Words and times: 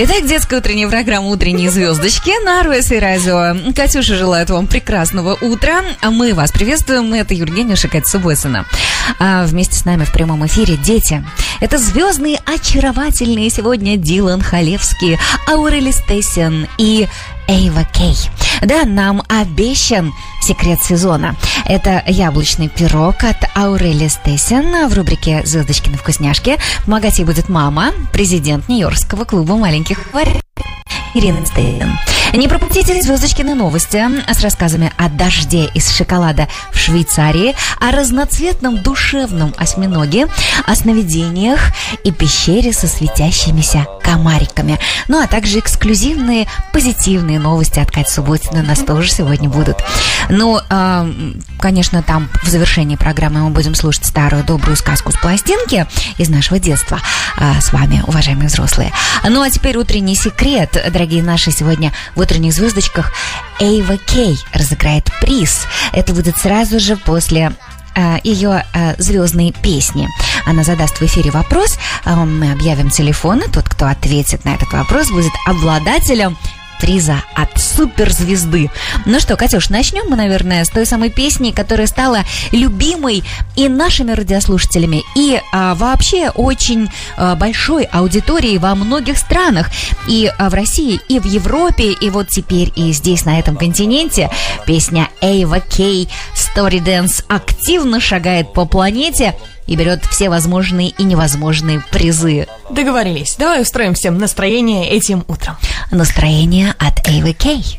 Итак, 0.00 0.26
детская 0.28 0.60
утренняя 0.60 0.88
программа 0.88 1.26
«Утренние 1.26 1.72
звездочки» 1.72 2.30
на 2.44 2.62
и 2.62 2.98
Радио. 3.00 3.72
Катюша 3.74 4.14
желает 4.14 4.48
вам 4.48 4.68
прекрасного 4.68 5.36
утра. 5.40 5.82
А 6.00 6.12
мы 6.12 6.34
вас 6.34 6.52
приветствуем. 6.52 7.12
Это 7.14 7.34
Евгения 7.34 7.74
Шикать-Субботина. 7.74 8.64
А 9.18 9.44
вместе 9.44 9.74
с 9.74 9.84
нами 9.84 10.04
в 10.04 10.12
прямом 10.12 10.46
эфире 10.46 10.76
дети. 10.76 11.24
Это 11.58 11.78
звездные, 11.78 12.38
очаровательные 12.46 13.50
сегодня 13.50 13.96
Дилан 13.96 14.40
Халевский, 14.40 15.18
Аурели 15.48 15.90
Стейсен 15.90 16.68
и 16.78 17.08
Эйва 17.48 17.84
Кей. 17.84 18.16
Да, 18.62 18.84
нам 18.84 19.22
обещан 19.28 20.12
секрет 20.42 20.80
сезона. 20.82 21.34
Это 21.64 22.04
яблочный 22.06 22.68
пирог 22.68 23.24
от 23.24 23.36
Аурели 23.56 24.08
Стейсен 24.08 24.88
в 24.88 24.94
рубрике 24.94 25.42
«Звездочки 25.44 25.88
на 25.88 25.96
вкусняшке». 25.96 26.58
Помогать 26.84 27.18
ей 27.18 27.24
будет 27.24 27.48
мама, 27.48 27.92
президент 28.12 28.68
Нью-Йоркского 28.68 29.24
клуба 29.24 29.56
маленьких 29.56 30.12
варь. 30.12 30.40
Ирина 31.14 31.44
Стейн. 31.46 31.98
Не 32.34 32.46
пропустите 32.46 33.00
звездочки 33.00 33.42
на 33.42 33.54
новости 33.54 34.04
с 34.30 34.40
рассказами 34.42 34.92
о 34.98 35.08
дожде 35.08 35.70
из 35.74 35.90
шоколада 35.90 36.46
в 36.72 36.78
Швейцарии, 36.78 37.54
о 37.80 37.90
разноцветном 37.90 38.82
душевном 38.82 39.54
осьминоге, 39.56 40.28
о 40.66 40.74
сновидениях 40.74 41.60
и 42.04 42.12
пещере 42.12 42.72
со 42.72 42.86
светящимися 42.86 43.86
комариками. 44.02 44.78
Ну, 45.08 45.22
а 45.22 45.26
также 45.26 45.58
эксклюзивные 45.58 46.46
позитивные 46.72 47.38
новости 47.38 47.80
от 47.80 47.90
Кати 47.90 48.10
Субботина 48.10 48.62
нас 48.62 48.80
тоже 48.80 49.10
сегодня 49.10 49.48
будут. 49.48 49.78
Ну, 50.28 50.58
э, 50.58 51.12
конечно, 51.58 52.02
там 52.02 52.28
в 52.42 52.48
завершении 52.48 52.96
программы 52.96 53.40
мы 53.40 53.50
будем 53.50 53.74
слушать 53.74 54.04
старую 54.04 54.44
добрую 54.44 54.76
сказку 54.76 55.12
с 55.12 55.16
пластинки 55.16 55.86
из 56.18 56.28
нашего 56.28 56.58
детства 56.58 57.00
э, 57.38 57.60
с 57.60 57.72
вами, 57.72 58.02
уважаемые 58.06 58.48
взрослые. 58.48 58.92
Ну, 59.28 59.40
а 59.42 59.50
теперь 59.50 59.76
утренний 59.76 60.14
секрет, 60.14 60.76
дорогие 60.92 61.22
наши, 61.22 61.50
сегодня 61.50 61.92
в 62.18 62.20
утренних 62.20 62.52
звездочках 62.52 63.12
Эйва 63.60 63.96
Кей 63.96 64.36
разыграет 64.52 65.04
приз. 65.20 65.62
Это 65.92 66.12
будет 66.12 66.36
сразу 66.36 66.80
же 66.80 66.96
после 66.96 67.52
ее 68.24 68.64
звездные 68.98 69.52
песни. 69.52 70.08
Она 70.44 70.64
задаст 70.64 71.00
в 71.00 71.02
эфире 71.02 71.30
вопрос, 71.30 71.78
мы 72.04 72.52
объявим 72.52 72.90
телефон, 72.90 73.40
и 73.40 73.50
тот, 73.50 73.68
кто 73.68 73.86
ответит 73.86 74.44
на 74.44 74.54
этот 74.54 74.72
вопрос, 74.72 75.10
будет 75.10 75.32
обладателем 75.46 76.36
приза 76.80 77.22
от 77.34 77.58
суперзвезды. 77.58 78.70
Ну 79.06 79.20
что, 79.20 79.36
Катюш, 79.36 79.70
начнем 79.70 80.08
мы, 80.08 80.16
наверное, 80.16 80.64
с 80.64 80.70
той 80.70 80.86
самой 80.86 81.10
песни, 81.10 81.50
которая 81.50 81.86
стала 81.86 82.20
любимой 82.52 83.24
и 83.56 83.68
нашими 83.68 84.12
радиослушателями, 84.12 85.02
и 85.16 85.40
а, 85.52 85.74
вообще 85.74 86.30
очень 86.30 86.88
а, 87.16 87.34
большой 87.34 87.84
аудиторией 87.84 88.58
во 88.58 88.74
многих 88.74 89.18
странах, 89.18 89.70
и 90.06 90.30
а, 90.38 90.50
в 90.50 90.54
России, 90.54 91.00
и 91.08 91.18
в 91.18 91.24
Европе, 91.24 91.92
и 91.92 92.10
вот 92.10 92.28
теперь 92.28 92.72
и 92.76 92.92
здесь, 92.92 93.24
на 93.24 93.38
этом 93.38 93.56
континенте, 93.56 94.30
песня 94.66 95.08
Эйва 95.20 95.60
Кей 95.60 96.08
Story 96.34 96.82
Dance 96.82 97.24
активно 97.28 98.00
шагает 98.00 98.52
по 98.52 98.64
планете, 98.64 99.34
и 99.68 99.76
берет 99.76 100.04
все 100.06 100.28
возможные 100.30 100.88
и 100.88 101.04
невозможные 101.04 101.80
призы. 101.90 102.48
Договорились. 102.70 103.36
Давай 103.38 103.62
устроим 103.62 103.94
всем 103.94 104.18
настроение 104.18 104.88
этим 104.88 105.24
утром. 105.28 105.56
Настроение 105.92 106.74
от 106.78 107.06
Эйвы 107.06 107.34
Кей. 107.34 107.78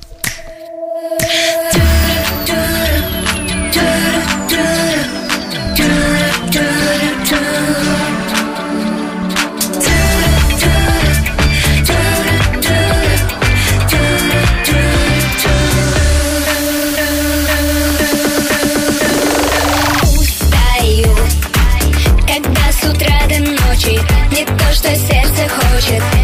Сердце 24.95 25.47
хочет 25.47 26.18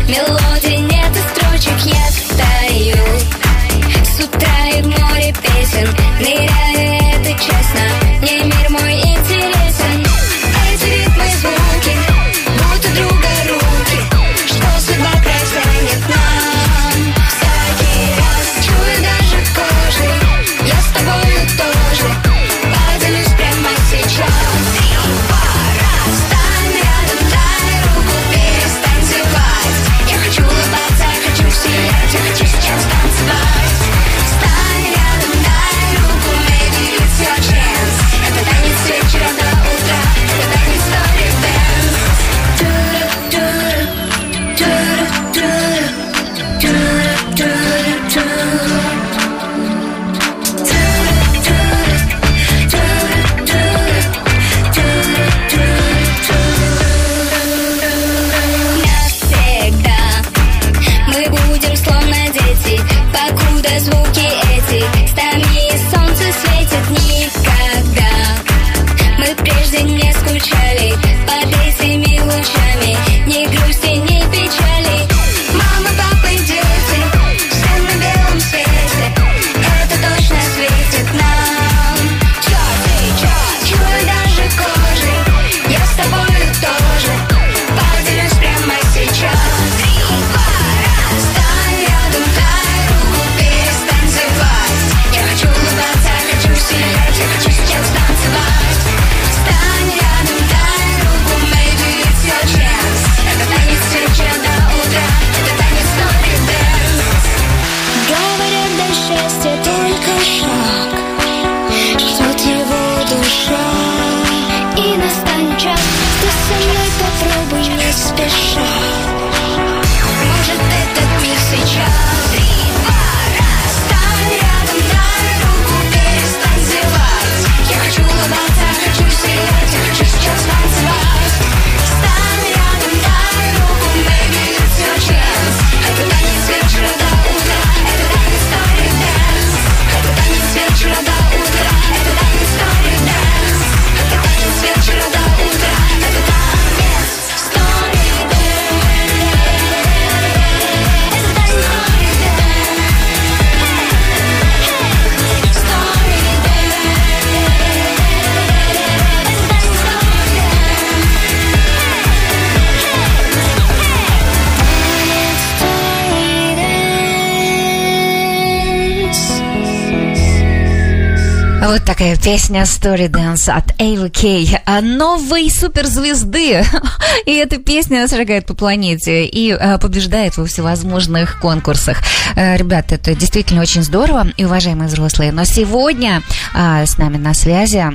такая 171.97 172.17
песня 172.17 172.63
Story 172.63 173.07
Dance 173.07 173.49
от 173.49 173.79
Эйвы 173.79 174.09
Кей. 174.09 174.57
А, 174.65 174.81
Новой 174.81 175.49
суперзвезды. 175.49 176.61
И 177.25 177.31
эта 177.31 177.57
песня 177.57 178.05
шагает 178.09 178.45
по 178.45 178.53
планете 178.53 179.25
и 179.25 179.51
а, 179.51 179.77
побеждает 179.77 180.35
во 180.35 180.45
всевозможных 180.45 181.39
конкурсах. 181.39 181.99
Э, 182.35 182.57
Ребята, 182.57 182.95
это 182.95 183.15
действительно 183.15 183.61
очень 183.61 183.81
здорово 183.81 184.27
и 184.35 184.43
уважаемые 184.43 184.89
взрослые. 184.89 185.31
Но 185.31 185.45
сегодня 185.45 186.21
а, 186.53 186.85
с 186.85 186.97
нами 186.97 187.15
на 187.15 187.33
связи 187.33 187.85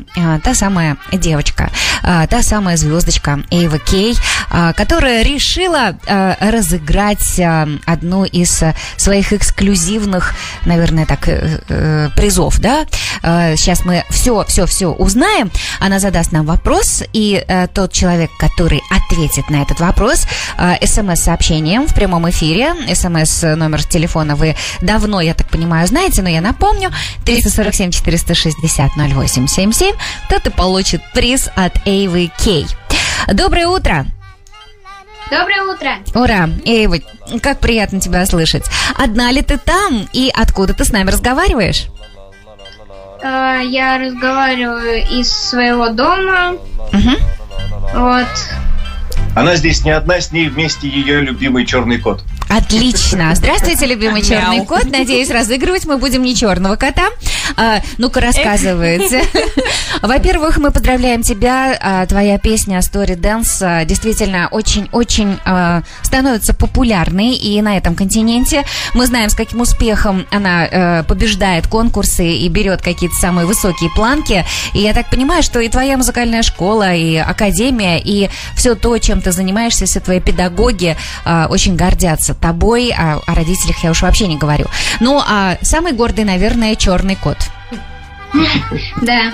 та 0.44 0.54
самая 0.54 0.96
девочка, 1.12 1.70
та 2.02 2.42
самая 2.42 2.76
звездочка 2.78 3.40
Эйва 3.50 3.78
Кей, 3.78 4.16
которая 4.76 5.22
решила 5.22 5.96
разыграть 6.06 7.40
одну 7.86 8.24
из 8.24 8.62
своих 8.96 9.32
эксклюзивных, 9.32 10.34
наверное, 10.64 11.06
так, 11.06 11.28
э, 11.28 11.60
э, 11.68 12.08
призов, 12.14 12.58
да? 12.60 12.86
Сейчас 13.56 13.84
мы 13.84 13.89
все, 14.10 14.44
все, 14.46 14.66
все 14.66 14.88
узнаем. 14.88 15.50
Она 15.80 15.98
задаст 15.98 16.32
нам 16.32 16.46
вопрос, 16.46 17.02
и 17.12 17.42
э, 17.46 17.66
тот 17.68 17.92
человек, 17.92 18.30
который 18.38 18.82
ответит 18.90 19.50
на 19.50 19.62
этот 19.62 19.80
вопрос, 19.80 20.26
э, 20.58 20.84
смс-сообщением 20.86 21.86
в 21.86 21.94
прямом 21.94 22.28
эфире, 22.30 22.74
смс 22.94 23.42
номер 23.42 23.84
телефона 23.84 24.36
вы 24.36 24.56
давно, 24.80 25.20
я 25.20 25.34
так 25.34 25.48
понимаю, 25.48 25.86
знаете, 25.86 26.22
но 26.22 26.28
я 26.28 26.40
напомню, 26.40 26.90
347 27.24 27.90
460 27.90 28.92
0877, 28.96 29.92
тот 30.28 30.46
и 30.46 30.50
получит 30.50 31.02
приз 31.12 31.50
от 31.54 31.86
Эйвы 31.86 32.30
Кей. 32.38 32.66
Доброе 33.32 33.68
утро! 33.68 34.06
Доброе 35.30 35.62
утро. 35.62 35.90
Ура! 36.14 36.50
Эйва, 36.64 36.96
как 37.40 37.60
приятно 37.60 38.00
тебя 38.00 38.26
слышать. 38.26 38.64
Одна 38.96 39.30
ли 39.30 39.42
ты 39.42 39.58
там 39.58 40.08
и 40.12 40.28
откуда 40.34 40.74
ты 40.74 40.84
с 40.84 40.90
нами 40.90 41.10
разговариваешь? 41.10 41.86
Э, 43.22 43.60
Я 43.64 43.98
разговариваю 43.98 45.06
из 45.06 45.30
своего 45.30 45.88
дома. 45.88 46.56
Мгм. 46.92 47.16
Вот. 47.94 48.26
Она 49.36 49.56
здесь 49.56 49.84
не 49.84 49.90
одна, 49.90 50.20
с 50.20 50.32
ней 50.32 50.48
вместе 50.48 50.88
ее 50.88 51.20
любимый 51.20 51.64
черный 51.66 51.98
кот. 51.98 52.22
Отлично. 52.50 53.32
Здравствуйте, 53.36 53.86
любимый 53.86 54.22
черный 54.22 54.66
кот. 54.66 54.84
Надеюсь, 54.90 55.30
разыгрывать 55.30 55.86
мы 55.86 55.98
будем 55.98 56.22
не 56.22 56.34
черного 56.34 56.74
кота. 56.74 57.10
А, 57.56 57.80
ну-ка, 57.98 58.20
рассказывайте. 58.20 59.22
Во-первых, 60.02 60.58
мы 60.58 60.72
поздравляем 60.72 61.22
тебя. 61.22 61.78
А, 61.80 62.06
Твоя 62.06 62.38
песня 62.38 62.78
Story 62.78 63.16
Dance 63.16 63.84
действительно 63.84 64.48
очень-очень 64.50 65.38
а, 65.44 65.82
становится 66.02 66.52
популярной 66.52 67.34
и 67.34 67.62
на 67.62 67.76
этом 67.76 67.94
континенте. 67.94 68.64
Мы 68.94 69.06
знаем, 69.06 69.30
с 69.30 69.34
каким 69.34 69.60
успехом 69.60 70.26
она 70.30 70.66
э, 70.66 71.02
побеждает 71.04 71.68
конкурсы 71.68 72.26
и 72.26 72.48
берет 72.48 72.82
какие-то 72.82 73.14
самые 73.16 73.46
высокие 73.46 73.90
планки. 73.94 74.44
И 74.74 74.80
я 74.80 74.92
так 74.92 75.08
понимаю, 75.08 75.42
что 75.42 75.60
и 75.60 75.68
твоя 75.68 75.96
музыкальная 75.96 76.42
школа, 76.42 76.94
и 76.94 77.16
академия, 77.16 78.00
и 78.00 78.28
все 78.56 78.74
то, 78.74 78.98
чем 78.98 79.20
ты 79.20 79.30
занимаешься, 79.30 79.86
все 79.86 80.00
твои 80.00 80.20
педагоги 80.20 80.96
а, 81.24 81.46
очень 81.48 81.76
гордятся 81.76 82.34
тобой, 82.40 82.92
а 82.96 83.20
о 83.26 83.34
родителях 83.34 83.82
я 83.84 83.90
уж 83.90 84.02
вообще 84.02 84.26
не 84.26 84.36
говорю. 84.36 84.66
Ну, 85.00 85.20
а 85.24 85.56
самый 85.62 85.92
гордый, 85.92 86.24
наверное, 86.24 86.74
черный 86.74 87.16
кот. 87.16 87.38
Да. 89.02 89.32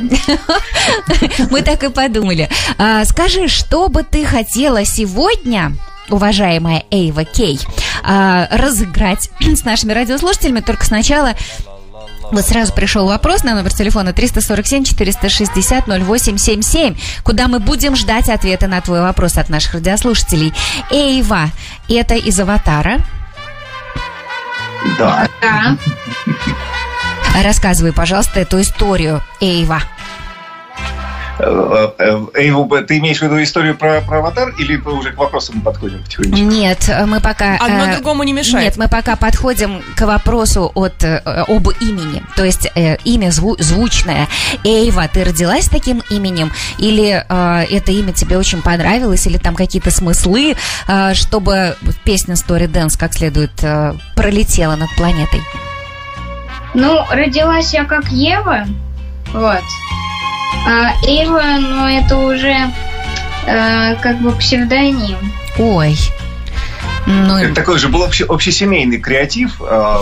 Мы 1.50 1.62
так 1.62 1.84
и 1.84 1.90
подумали. 1.90 2.48
А, 2.78 3.04
скажи, 3.04 3.48
что 3.48 3.88
бы 3.88 4.02
ты 4.02 4.24
хотела 4.24 4.84
сегодня 4.84 5.72
уважаемая 6.08 6.84
Эйва 6.90 7.24
Кей, 7.24 7.58
а, 8.02 8.48
разыграть 8.50 9.30
с 9.40 9.64
нашими 9.64 9.92
радиослушателями. 9.92 10.60
Только 10.60 10.84
сначала 10.84 11.34
вот 12.32 12.44
сразу 12.44 12.72
пришел 12.72 13.06
вопрос 13.06 13.44
на 13.44 13.54
номер 13.54 13.72
телефона 13.72 14.08
347-460-0877, 14.10 16.98
куда 17.22 17.46
мы 17.48 17.58
будем 17.58 17.96
ждать 17.96 18.28
ответа 18.28 18.66
на 18.66 18.80
твой 18.80 19.00
вопрос 19.00 19.38
от 19.38 19.48
наших 19.48 19.74
радиослушателей. 19.74 20.52
Эйва, 20.90 21.50
это 21.88 22.14
из 22.14 22.38
«Аватара». 22.40 23.00
Да. 24.98 25.28
Да. 25.40 25.76
Рассказывай, 27.42 27.92
пожалуйста, 27.92 28.40
эту 28.40 28.60
историю, 28.60 29.22
Эйва. 29.40 29.80
Э, 31.38 31.90
э, 31.98 32.26
Эйву, 32.34 32.66
ты 32.86 32.98
имеешь 32.98 33.18
в 33.18 33.22
виду 33.22 33.42
историю 33.42 33.76
про, 33.76 34.00
про 34.00 34.18
аватар 34.18 34.50
или 34.58 34.76
мы 34.76 34.94
уже 34.94 35.12
к 35.12 35.18
вопросам 35.18 35.60
подходим 35.60 36.02
потихонечку? 36.02 36.44
Нет, 36.44 36.90
мы 37.06 37.20
пока... 37.20 37.56
Одно 37.56 37.86
э, 37.86 37.94
другому 37.94 38.22
не 38.22 38.32
мешает. 38.32 38.64
Нет, 38.64 38.76
мы 38.76 38.88
пока 38.88 39.16
подходим 39.16 39.82
к 39.96 40.00
вопросу 40.06 40.72
от, 40.74 41.04
э, 41.04 41.18
об 41.18 41.68
имени. 41.80 42.22
То 42.36 42.44
есть 42.44 42.70
э, 42.74 42.96
имя 43.04 43.28
зву- 43.28 43.60
звучное. 43.62 44.28
Эйва, 44.64 45.08
ты 45.08 45.24
родилась 45.24 45.66
с 45.66 45.68
таким 45.68 46.02
именем? 46.08 46.52
Или 46.78 47.24
э, 47.28 47.64
это 47.70 47.92
имя 47.92 48.12
тебе 48.12 48.38
очень 48.38 48.62
понравилось? 48.62 49.26
Или 49.26 49.36
там 49.36 49.54
какие-то 49.54 49.90
смыслы, 49.90 50.56
э, 50.88 51.14
чтобы 51.14 51.76
песня 52.04 52.34
Story 52.34 52.66
Dance 52.66 52.98
как 52.98 53.12
следует 53.12 53.52
э, 53.62 53.92
пролетела 54.14 54.76
над 54.76 54.88
планетой? 54.96 55.40
Ну, 56.72 57.04
родилась 57.10 57.74
я 57.74 57.84
как 57.84 58.08
Ева. 58.08 58.64
Вот. 59.32 59.62
А 60.66 60.92
Эйва, 61.06 61.58
ну, 61.60 61.86
это 61.86 62.16
уже 62.16 62.56
э, 63.46 63.96
как 63.96 64.20
бы 64.20 64.32
псевдоним. 64.32 65.18
Ой. 65.58 65.96
Ну, 67.06 67.36
Это 67.36 67.54
такой 67.54 67.78
же 67.78 67.88
был 67.88 68.02
обще- 68.02 68.24
общесемейный 68.26 68.98
креатив, 68.98 69.60
э, 69.60 69.98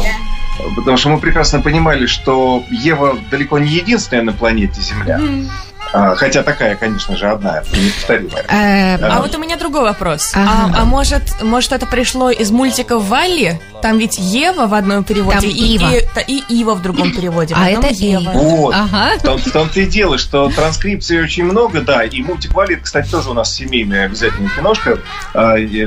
потому 0.77 0.97
что 0.97 1.11
мы 1.11 1.19
прекрасно 1.19 1.61
понимали, 1.61 2.07
что 2.07 2.65
Ева 2.71 3.19
далеко 3.31 3.59
не 3.59 3.71
единственная 3.71 4.23
на 4.23 4.33
планете 4.33 4.81
Земля. 4.81 5.21
А, 5.21 5.74
Хотя 6.17 6.43
такая, 6.43 6.75
конечно 6.77 7.17
же, 7.17 7.27
одна, 7.29 7.63
неповторимая. 7.73 8.45
э, 8.49 8.97
А 9.01 9.21
вот 9.23 9.35
у 9.35 9.39
меня 9.39 9.57
другой 9.57 9.83
вопрос. 9.83 10.33
Ага. 10.35 10.75
А, 10.77 10.83
а 10.83 10.85
может, 10.85 11.43
может, 11.43 11.73
это 11.73 11.87
пришло 11.87 12.31
из 12.31 12.51
мультика 12.51 12.99
Валли? 12.99 13.61
Там 13.81 13.99
ведь 13.99 14.19
Ева 14.19 14.67
в 14.67 14.75
одном 14.75 15.05
переводе 15.05 15.41
Там 15.41 15.49
и, 15.49 15.53
Ива. 15.53 15.91
И, 15.95 16.01
та- 16.15 16.21
и 16.23 16.41
Ива 16.49 16.75
в 16.75 16.83
другом 16.83 17.13
переводе. 17.13 17.55
в 17.55 17.59
А 17.59 17.69
это 17.69 17.89
Ева. 17.89 18.31
Вот. 18.33 18.75
Ага. 18.75 19.11
Том-то 19.23 19.81
и 19.81 19.87
дело, 19.87 20.17
что 20.19 20.49
транскрипций 20.51 21.23
очень 21.23 21.45
много, 21.45 21.81
да, 21.83 22.03
и 22.03 22.23
мультик 22.23 22.55
Валли, 22.55 22.75
это, 22.75 22.85
кстати, 22.85 23.11
тоже 23.11 23.31
у 23.31 23.35
нас 23.35 23.55
семейная 23.55 24.07
обязательно 24.07 24.49
киношка. 24.57 24.99
а, 25.35 25.57
э, 25.59 25.87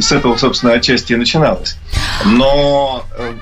С 0.00 0.12
этого, 0.12 0.36
собственно, 0.36 0.72
отчасти 0.74 1.12
и 1.14 1.16
начиналось. 1.16 1.76
Но 2.24 3.04
э, 3.18 3.32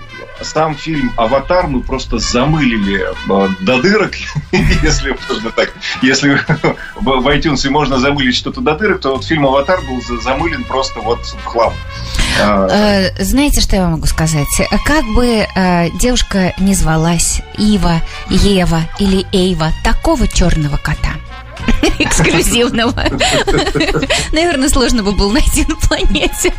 сам 0.42 0.74
фильм 0.76 1.12
«Аватар» 1.16 1.66
мы 1.66 1.80
просто 1.80 2.18
замылили 2.18 3.00
э, 3.02 3.48
до 3.60 3.80
дырок, 3.80 4.12
если 4.82 5.16
можно 5.28 5.50
так. 5.50 5.72
Если 6.02 6.30
в 6.96 7.26
iTunes 7.28 7.68
можно 7.70 7.98
замылить 7.98 8.34
что-то 8.36 8.60
до 8.60 8.74
дырок, 8.76 9.00
то 9.00 9.12
вот 9.14 9.24
фильм 9.24 9.46
«Аватар» 9.46 9.80
был 9.82 10.02
за- 10.02 10.20
замылен 10.20 10.64
просто 10.64 11.00
вот 11.00 11.20
в 11.24 11.44
хлам. 11.44 11.72
А, 12.42 12.68
Э, 12.70 13.22
знаете, 13.24 13.60
что 13.60 13.76
я 13.76 13.82
вам 13.82 13.92
могу 13.92 14.06
сказать? 14.06 14.46
Как 14.84 15.04
бы 15.14 15.46
э, 15.54 15.90
девушка 16.00 16.52
не 16.58 16.74
звалась 16.74 17.40
Ива, 17.58 18.00
Ева 18.28 18.82
или 18.98 19.24
Эйва, 19.32 19.70
такого 19.84 20.26
черного 20.28 20.76
кота 20.76 21.10
эксклюзивного. 21.98 23.04
Наверное, 24.32 24.68
сложно 24.68 25.02
бы 25.02 25.12
было 25.12 25.32
найти 25.32 25.64
на 25.66 25.76
планете. 25.76 26.52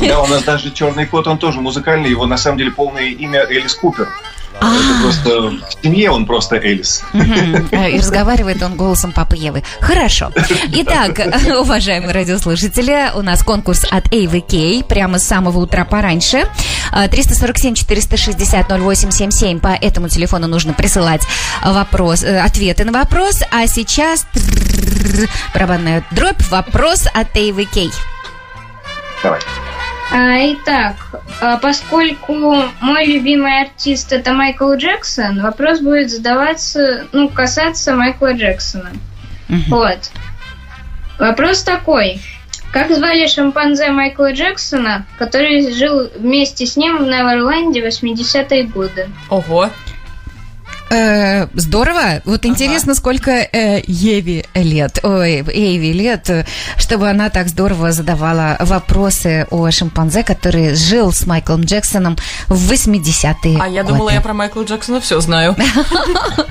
Да, 0.00 0.22
у 0.22 0.26
нас 0.26 0.42
даже 0.42 0.70
черный 0.70 1.06
кот, 1.06 1.26
он 1.26 1.38
тоже 1.38 1.60
музыкальный, 1.60 2.10
его 2.10 2.26
на 2.26 2.36
самом 2.36 2.58
деле 2.58 2.70
полное 2.70 3.06
имя 3.06 3.40
Элис 3.40 3.74
Купер. 3.74 4.08
А. 4.60 4.74
Это 4.74 5.00
просто 5.02 5.40
в 5.50 5.60
семье 5.82 6.10
он 6.10 6.26
просто 6.26 6.56
Элис. 6.56 7.02
Э, 7.70 7.90
И 7.90 7.98
разговаривает 7.98 8.60
он 8.62 8.74
голосом 8.76 9.12
папы 9.12 9.36
Евы. 9.36 9.62
Хорошо. 9.80 10.32
Итак, 10.72 11.18
уважаемые 11.60 12.12
радиослушатели, 12.12 13.12
у 13.14 13.22
нас 13.22 13.44
конкурс 13.44 13.86
от 13.88 14.12
Эйвы 14.12 14.40
Кей 14.40 14.82
прямо 14.82 15.20
с 15.20 15.24
самого 15.24 15.60
утра 15.60 15.84
пораньше. 15.84 16.48
Э, 16.92 17.06
347-460-0877. 17.06 19.60
По 19.60 19.68
этому 19.68 20.08
телефону 20.08 20.48
нужно 20.48 20.72
присылать 20.72 21.22
вопрос, 21.64 22.24
э, 22.24 22.40
ответы 22.40 22.84
на 22.84 22.90
вопрос. 22.90 23.42
А 23.52 23.64
сейчас 23.68 24.26
барабанная 25.54 26.02
дробь. 26.10 26.42
Вопрос 26.50 27.06
от 27.14 27.36
Эйвы 27.36 27.64
Кей. 27.64 27.92
Давай. 29.22 29.40
А, 30.10 30.38
итак, 30.52 30.96
а, 31.40 31.58
поскольку 31.58 32.34
мой 32.80 33.04
любимый 33.04 33.62
артист 33.62 34.12
это 34.12 34.32
Майкл 34.32 34.72
Джексон, 34.72 35.42
вопрос 35.42 35.80
будет 35.80 36.10
задаваться, 36.10 37.06
ну, 37.12 37.28
касаться 37.28 37.94
Майкла 37.94 38.32
Джексона. 38.32 38.90
Мгм. 39.48 39.64
Вот. 39.68 40.10
Вопрос 41.18 41.62
такой. 41.62 42.20
Как 42.72 42.94
звали 42.94 43.26
шимпанзе 43.26 43.90
Майкла 43.90 44.32
Джексона, 44.32 45.06
который 45.18 45.72
жил 45.72 46.10
вместе 46.16 46.66
с 46.66 46.76
ним 46.76 46.98
в 46.98 47.02
Неверленде 47.02 47.82
в 47.82 47.86
80-е 47.86 48.64
годы? 48.64 49.08
Ого. 49.30 49.70
Э, 50.90 51.46
здорово. 51.54 52.22
Вот 52.24 52.46
интересно, 52.46 52.94
сколько 52.94 53.30
э, 53.30 53.82
Еве 53.86 54.44
лет, 54.54 55.00
ой, 55.02 55.42
Эйви 55.46 55.92
лет, 55.92 56.30
э, 56.30 56.46
чтобы 56.76 57.08
она 57.08 57.30
так 57.30 57.48
здорово 57.48 57.92
задавала 57.92 58.56
вопросы 58.60 59.46
о 59.50 59.70
шимпанзе, 59.70 60.22
который 60.24 60.74
жил 60.74 61.12
с 61.12 61.26
Майклом 61.26 61.62
Джексоном 61.62 62.16
в 62.48 62.72
80-е 62.72 63.58
А 63.60 63.68
я 63.68 63.82
годы. 63.82 63.94
думала, 63.94 64.10
я 64.10 64.20
про 64.20 64.34
Майкла 64.34 64.62
Джексона 64.62 65.00
все 65.00 65.20
знаю. 65.20 65.56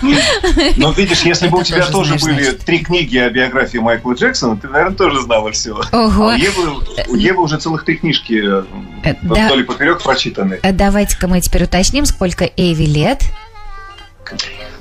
Но 0.78 0.92
видишь, 0.92 1.22
если 1.22 1.48
бы 1.48 1.60
у 1.60 1.64
тебя 1.64 1.86
тоже 1.88 2.16
были 2.16 2.52
три 2.52 2.80
книги 2.80 3.18
о 3.18 3.30
биографии 3.30 3.78
Майкла 3.80 4.14
Джексона, 4.14 4.58
ты, 4.58 4.68
наверное, 4.68 4.96
тоже 4.96 5.22
знала 5.22 5.52
все. 5.52 5.74
Ого. 5.92 6.30
А 6.30 6.34
у 6.34 6.38
Евы, 6.38 6.84
у 7.08 7.16
Евы 7.16 7.44
уже 7.44 7.58
целых 7.58 7.84
три 7.86 7.98
книжки 7.98 8.58
Э, 9.04 9.12
э, 9.12 9.16
вдоль 9.22 9.62
и 9.62 9.64
поперек 9.64 10.02
прочитаны. 10.02 10.60
Э, 10.62 10.72
Давайте-ка 10.72 11.28
мы 11.28 11.42
теперь 11.42 11.64
уточним, 11.64 12.06
сколько 12.06 12.50
Эйви 12.58 12.86
лет. 12.86 13.24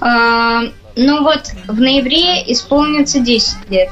А, 0.00 0.62
ну 0.96 1.22
вот, 1.22 1.50
в 1.66 1.80
ноябре 1.80 2.42
исполнится 2.52 3.20
10 3.20 3.70
лет. 3.70 3.90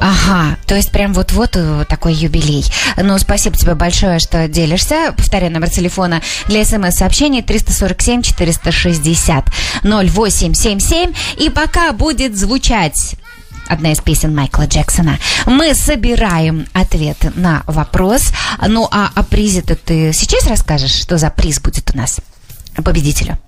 Ага, 0.00 0.58
то 0.66 0.74
есть 0.74 0.90
прям 0.90 1.14
вот-вот 1.14 1.56
э, 1.56 1.84
такой 1.88 2.14
юбилей. 2.14 2.64
Ну, 2.96 3.16
спасибо 3.18 3.56
тебе 3.56 3.74
большое, 3.74 4.18
что 4.18 4.48
делишься. 4.48 5.14
Повторяю, 5.16 5.52
номер 5.52 5.70
телефона 5.70 6.20
для 6.46 6.64
смс-сообщений 6.64 7.40
347-460 7.40 9.44
0877. 9.82 11.14
И 11.38 11.48
пока 11.48 11.92
будет 11.92 12.36
звучать 12.36 13.14
одна 13.66 13.92
из 13.92 14.00
песен 14.00 14.34
Майкла 14.34 14.66
Джексона, 14.66 15.18
мы 15.46 15.74
собираем 15.74 16.66
ответы 16.72 17.32
на 17.34 17.62
вопрос. 17.66 18.28
Ну, 18.66 18.88
а 18.90 19.10
о 19.14 19.22
призе-то 19.22 19.76
ты 19.76 20.12
сейчас 20.12 20.46
расскажешь, 20.46 20.92
что 20.92 21.18
за 21.18 21.30
приз 21.30 21.60
будет 21.60 21.90
у 21.94 21.96
нас 21.96 22.20
победителю? 22.82 23.38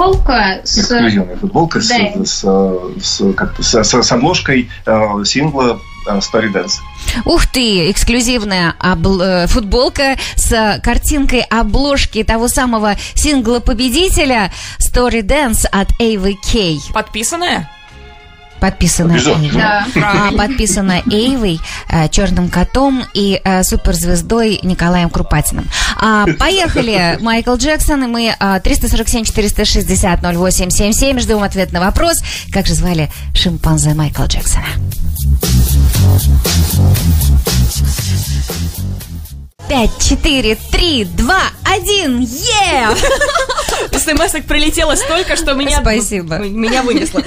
Полка 0.00 0.60
с... 0.64 0.78
Эксклюзивная 0.78 1.36
футболка 1.36 1.80
с, 1.82 1.88
Да. 1.88 2.24
с, 2.24 2.30
с- 3.02 3.20
с- 3.62 3.84
с- 3.84 4.02
с 4.02 4.12
обложкой 4.12 4.70
э, 4.86 5.24
сингла 5.26 5.78
э, 6.08 6.18
Story 6.20 6.50
Dance. 6.50 6.78
Ух 7.26 7.46
ты, 7.46 7.90
эксклюзивная 7.90 8.74
обл- 8.80 9.22
э, 9.22 9.46
футболка 9.46 10.16
с 10.36 10.80
картинкой 10.82 11.42
обложки 11.42 12.22
того 12.24 12.48
самого 12.48 12.94
сингла-победителя 13.14 14.50
Story 14.78 15.20
Dance 15.22 15.66
от 15.70 15.88
AVK. 16.00 16.78
Подписанная? 16.94 17.70
Подписана. 18.60 19.12
Эйвой. 19.12 19.50
Да. 19.52 19.86
А, 19.96 20.32
подписана 20.32 21.02
Эйвой, 21.10 21.60
э, 21.88 22.08
Черным 22.08 22.48
котом 22.48 23.04
и 23.14 23.40
э, 23.42 23.62
суперзвездой 23.62 24.58
Николаем 24.62 25.08
Крупатиным. 25.10 25.68
А, 25.96 26.26
поехали, 26.38 27.18
Майкл 27.20 27.54
Джексон, 27.54 28.04
и 28.04 28.06
мы 28.06 28.34
а, 28.38 28.58
347-460-0877. 28.58 31.20
Ждем 31.20 31.42
ответ 31.42 31.72
на 31.72 31.80
вопрос, 31.80 32.22
как 32.52 32.66
же 32.66 32.74
звали 32.74 33.10
шимпанзе 33.34 33.94
Майкла 33.94 34.26
Джексона. 34.26 34.66
Пять, 39.70 40.04
четыре, 40.04 40.56
три, 40.72 41.04
два, 41.04 41.42
один, 41.62 42.18
е! 42.18 42.88
смс 43.96 44.32
прилетело 44.44 44.96
столько, 44.96 45.36
что 45.36 45.54
меня... 45.54 45.78
Спасибо. 45.80 46.38
Меня 46.38 46.82
вынесло. 46.82 47.22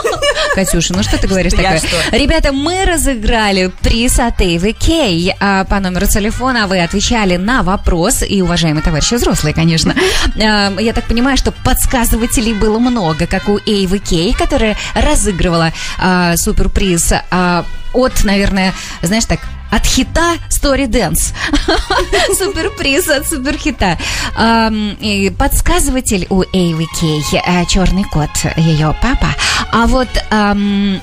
Катюша, 0.54 0.94
ну 0.94 1.02
что 1.02 1.18
ты 1.18 1.26
говоришь 1.26 1.54
Я 1.54 1.72
такое? 1.72 1.78
что? 1.80 2.16
Ребята, 2.16 2.52
мы 2.52 2.84
разыграли 2.84 3.72
приз 3.82 4.20
от 4.20 4.40
Эйвы 4.40 4.74
Кей. 4.74 5.34
А, 5.40 5.64
По 5.64 5.80
номеру 5.80 6.06
телефона 6.06 6.68
вы 6.68 6.80
отвечали 6.80 7.34
на 7.34 7.64
вопрос, 7.64 8.22
и, 8.22 8.42
уважаемые 8.42 8.84
товарищи 8.84 9.14
взрослые, 9.14 9.52
конечно. 9.52 9.92
А, 10.40 10.72
Я 10.78 10.92
так 10.92 11.06
понимаю, 11.06 11.36
что 11.36 11.50
подсказывателей 11.50 12.54
было 12.54 12.78
много, 12.78 13.26
как 13.26 13.48
у 13.48 13.58
Эйвы 13.66 13.98
Кей, 13.98 14.34
которая 14.34 14.76
разыгрывала 14.94 15.72
а, 15.98 16.36
суперприз 16.36 17.12
от, 17.92 18.24
наверное, 18.24 18.72
знаешь 19.02 19.24
так, 19.24 19.40
от 19.70 19.86
хита 19.86 20.36
Story 20.50 20.86
Dance. 20.88 21.32
Суперприз 22.38 23.08
от 23.08 23.26
суперхита. 23.26 23.98
Подсказыватель 25.38 26.26
у 26.30 26.42
Эйвы 26.52 26.86
Кей, 27.00 27.22
э, 27.32 27.64
черный 27.66 28.04
кот, 28.04 28.30
ее 28.56 28.94
папа. 29.00 29.34
А 29.70 29.86
вот 29.86 30.08
э, 30.30 30.98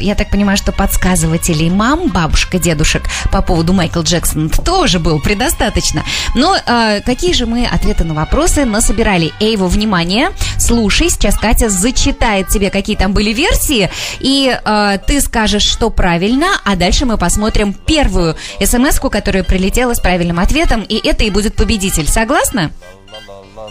я 0.00 0.14
так 0.14 0.30
понимаю, 0.30 0.56
что 0.56 0.72
подсказывателей 0.72 1.70
мам, 1.70 2.08
бабушка, 2.08 2.58
дедушек 2.58 3.04
по 3.30 3.42
поводу 3.42 3.72
Майкла 3.72 4.02
Джексона 4.02 4.48
тоже 4.48 4.98
было 4.98 5.18
предостаточно. 5.18 6.04
Но 6.34 6.56
э, 6.56 7.00
какие 7.04 7.32
же 7.32 7.46
мы 7.46 7.66
ответы 7.66 8.04
на 8.04 8.14
вопросы 8.14 8.64
насобирали? 8.64 9.32
Эйва, 9.40 9.68
внимание, 9.68 10.30
слушай, 10.58 11.10
сейчас 11.10 11.38
Катя 11.38 11.68
зачитает 11.68 12.48
тебе, 12.48 12.70
какие 12.70 12.96
там 12.96 13.12
были 13.12 13.32
версии, 13.32 13.90
и 14.20 14.58
ты 15.06 15.20
скажешь, 15.20 15.62
что 15.62 15.90
правильно, 15.90 16.46
а 16.64 16.76
дальше 16.76 17.06
мы 17.06 17.16
посмотрим 17.16 17.72
первую 18.08 18.36
смс 18.60 18.98
которая 18.98 19.44
прилетела 19.44 19.94
с 19.94 20.00
правильным 20.00 20.38
ответом, 20.38 20.82
и 20.82 21.00
это 21.06 21.24
и 21.24 21.30
будет 21.30 21.54
победитель. 21.54 22.08
Согласна? 22.08 22.70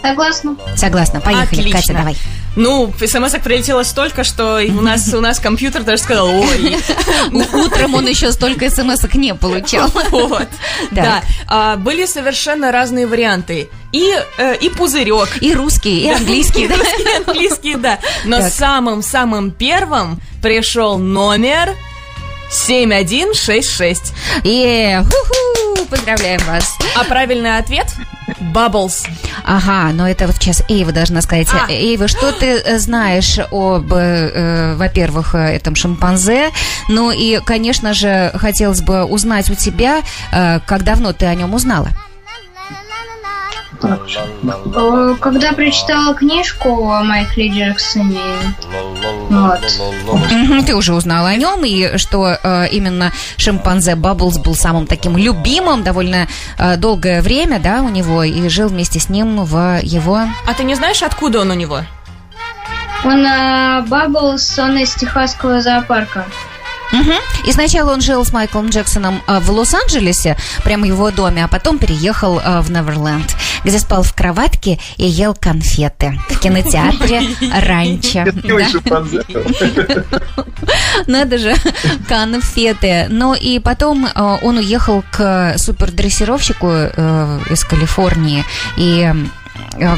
Согласна. 0.02 0.56
Согласна. 0.76 1.20
Поехали, 1.20 1.60
Отлично. 1.60 1.80
Катя, 1.80 1.92
давай. 1.94 2.16
Ну, 2.54 2.92
смс 2.98 3.32
прилетело 3.42 3.82
столько, 3.82 4.22
что 4.22 4.60
у 4.60 4.80
нас, 4.80 5.12
у 5.12 5.20
нас 5.20 5.40
компьютер 5.40 5.82
даже 5.82 6.02
сказал, 6.02 6.28
ой, 6.28 6.76
Утром 7.32 7.94
он 7.94 8.06
еще 8.06 8.30
столько 8.30 8.70
смс 8.70 9.02
не 9.14 9.34
получал. 9.34 9.90
вот. 10.10 10.48
Да. 10.92 11.22
А, 11.48 11.76
были 11.76 12.06
совершенно 12.06 12.70
разные 12.70 13.06
варианты. 13.06 13.68
И, 13.92 14.12
э, 14.38 14.56
и 14.56 14.68
пузырек. 14.68 15.38
И 15.40 15.54
русский, 15.54 16.04
и 16.04 16.10
английский? 16.10 16.68
Русский, 16.68 17.02
и 17.02 17.16
английский, 17.16 17.74
да. 17.76 17.98
Но 18.24 18.40
самым-самым 18.42 19.50
первым 19.50 20.20
пришел 20.42 20.98
номер 20.98 21.74
7166. 22.50 24.12
Е, 24.44 25.04
ху-ху, 25.04 25.86
поздравляем 25.86 26.40
вас. 26.46 26.76
А 26.96 27.04
правильный 27.04 27.58
ответ– 27.58 27.86
Bubbles. 28.40 29.06
Ага, 29.44 29.92
но 29.92 30.08
это 30.08 30.26
вот 30.26 30.36
сейчас 30.36 30.62
Эйва 30.68 30.92
должна 30.92 31.22
сказать. 31.22 31.48
А. 31.52 31.70
Эйва, 31.70 32.08
что 32.08 32.32
ты 32.32 32.78
знаешь 32.78 33.38
об, 33.50 33.92
э, 33.92 33.96
э, 33.96 34.74
во-первых, 34.76 35.34
э, 35.34 35.56
этом 35.56 35.74
шимпанзе? 35.74 36.50
Ну 36.88 37.10
и, 37.10 37.40
конечно 37.44 37.94
же, 37.94 38.30
хотелось 38.34 38.82
бы 38.82 39.04
узнать 39.04 39.50
у 39.50 39.54
тебя, 39.54 40.02
э, 40.32 40.60
как 40.66 40.84
давно 40.84 41.12
ты 41.12 41.26
о 41.26 41.34
нем 41.34 41.54
узнала? 41.54 41.90
Э, 43.82 45.16
Когда 45.20 45.52
прочитала 45.52 46.14
книжку 46.14 46.90
о 46.90 47.02
Майкле 47.02 47.48
Джексоне, 47.48 48.20
вот. 49.28 49.60
Ты 50.66 50.74
уже 50.74 50.94
узнала 50.94 51.28
о 51.28 51.36
нем, 51.36 51.64
и 51.64 51.96
что 51.98 52.38
э, 52.42 52.68
именно 52.70 53.12
шимпанзе 53.36 53.94
Бабблс 53.94 54.38
был 54.38 54.54
самым 54.54 54.86
таким 54.86 55.16
любимым 55.16 55.82
довольно 55.82 56.28
э, 56.58 56.76
долгое 56.76 57.20
время, 57.20 57.60
да, 57.60 57.82
у 57.82 57.88
него, 57.88 58.24
и 58.24 58.48
жил 58.48 58.68
вместе 58.68 59.00
с 59.00 59.08
ним 59.08 59.44
в 59.44 59.80
его... 59.82 60.20
А 60.46 60.54
ты 60.54 60.64
не 60.64 60.74
знаешь, 60.74 61.02
откуда 61.02 61.40
он 61.40 61.50
у 61.50 61.54
него? 61.54 61.82
Он 63.04 63.24
э, 63.24 63.82
Бабблс, 63.82 64.58
он 64.58 64.78
из 64.78 64.94
Техасского 64.94 65.60
зоопарка. 65.60 66.26
Мгм. 66.92 67.12
И 67.44 67.52
сначала 67.52 67.92
он 67.92 68.00
жил 68.00 68.24
с 68.24 68.32
Майклом 68.32 68.70
Джексоном 68.70 69.22
э, 69.26 69.38
в 69.40 69.50
Лос-Анджелесе, 69.50 70.36
прямо 70.64 70.82
в 70.82 70.86
его 70.86 71.10
доме, 71.10 71.44
а 71.44 71.48
потом 71.48 71.78
переехал 71.78 72.38
э, 72.38 72.60
в 72.60 72.70
Неверленд, 72.70 73.34
где 73.64 73.78
спал 73.78 74.02
в 74.02 74.14
кроватке 74.14 74.78
и 74.96 75.06
ел 75.06 75.34
конфеты 75.34 76.18
в 76.28 76.38
кинотеатре 76.38 77.22
раньше. 77.60 78.24
Надо 81.06 81.38
же, 81.38 81.54
конфеты. 82.08 83.06
Ну 83.08 83.34
и 83.34 83.58
потом 83.58 84.06
э, 84.06 84.38
он 84.42 84.58
уехал 84.58 85.04
к 85.10 85.54
супердрессировщику 85.56 86.68
э, 86.70 87.40
из 87.50 87.64
Калифорнии. 87.64 88.44
И 88.76 89.12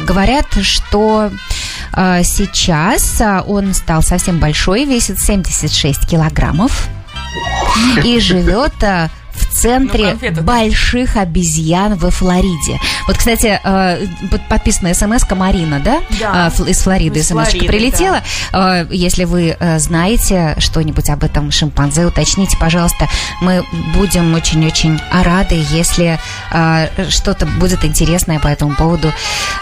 говорят, 0.05 0.47
что 0.61 1.31
э, 1.93 2.23
сейчас 2.23 3.21
э, 3.21 3.41
он 3.47 3.73
стал 3.73 4.01
совсем 4.01 4.39
большой, 4.39 4.85
весит 4.85 5.19
76 5.19 6.07
килограммов 6.07 6.87
и 8.03 8.19
живет 8.19 8.73
э, 8.81 9.09
в 9.33 9.45
центре 9.53 10.17
Ну, 10.21 10.41
больших 10.41 11.17
обезьян 11.17 11.95
во 11.95 12.09
Флориде. 12.11 12.79
Вот, 13.07 13.17
кстати, 13.17 13.59
э, 13.63 14.05
под- 14.29 14.47
подписана 14.47 14.93
смс 14.93 15.23
Марина, 15.31 15.79
да? 15.79 16.01
Да. 16.19 16.51
А, 16.57 16.63
из 16.63 16.79
Флориды 16.81 17.19
Из 17.19 17.27
смс 17.27 17.49
прилетела. 17.51 18.21
Э, 18.53 18.85
Если 18.91 19.23
вы 19.25 19.55
э, 19.59 19.79
знаете 19.79 20.55
что-нибудь 20.59 21.09
об 21.09 21.23
этом 21.23 21.51
шимпанзе, 21.51 22.05
уточните, 22.05 22.57
пожалуйста. 22.59 23.07
Мы 23.41 23.63
будем 23.95 24.33
очень-очень 24.33 24.99
рады, 25.11 25.63
если 25.71 26.19
что-то 27.09 27.45
будет 27.45 27.83
интересное 27.85 28.39
по 28.39 28.47
этому 28.47 28.75
поводу. 28.75 29.11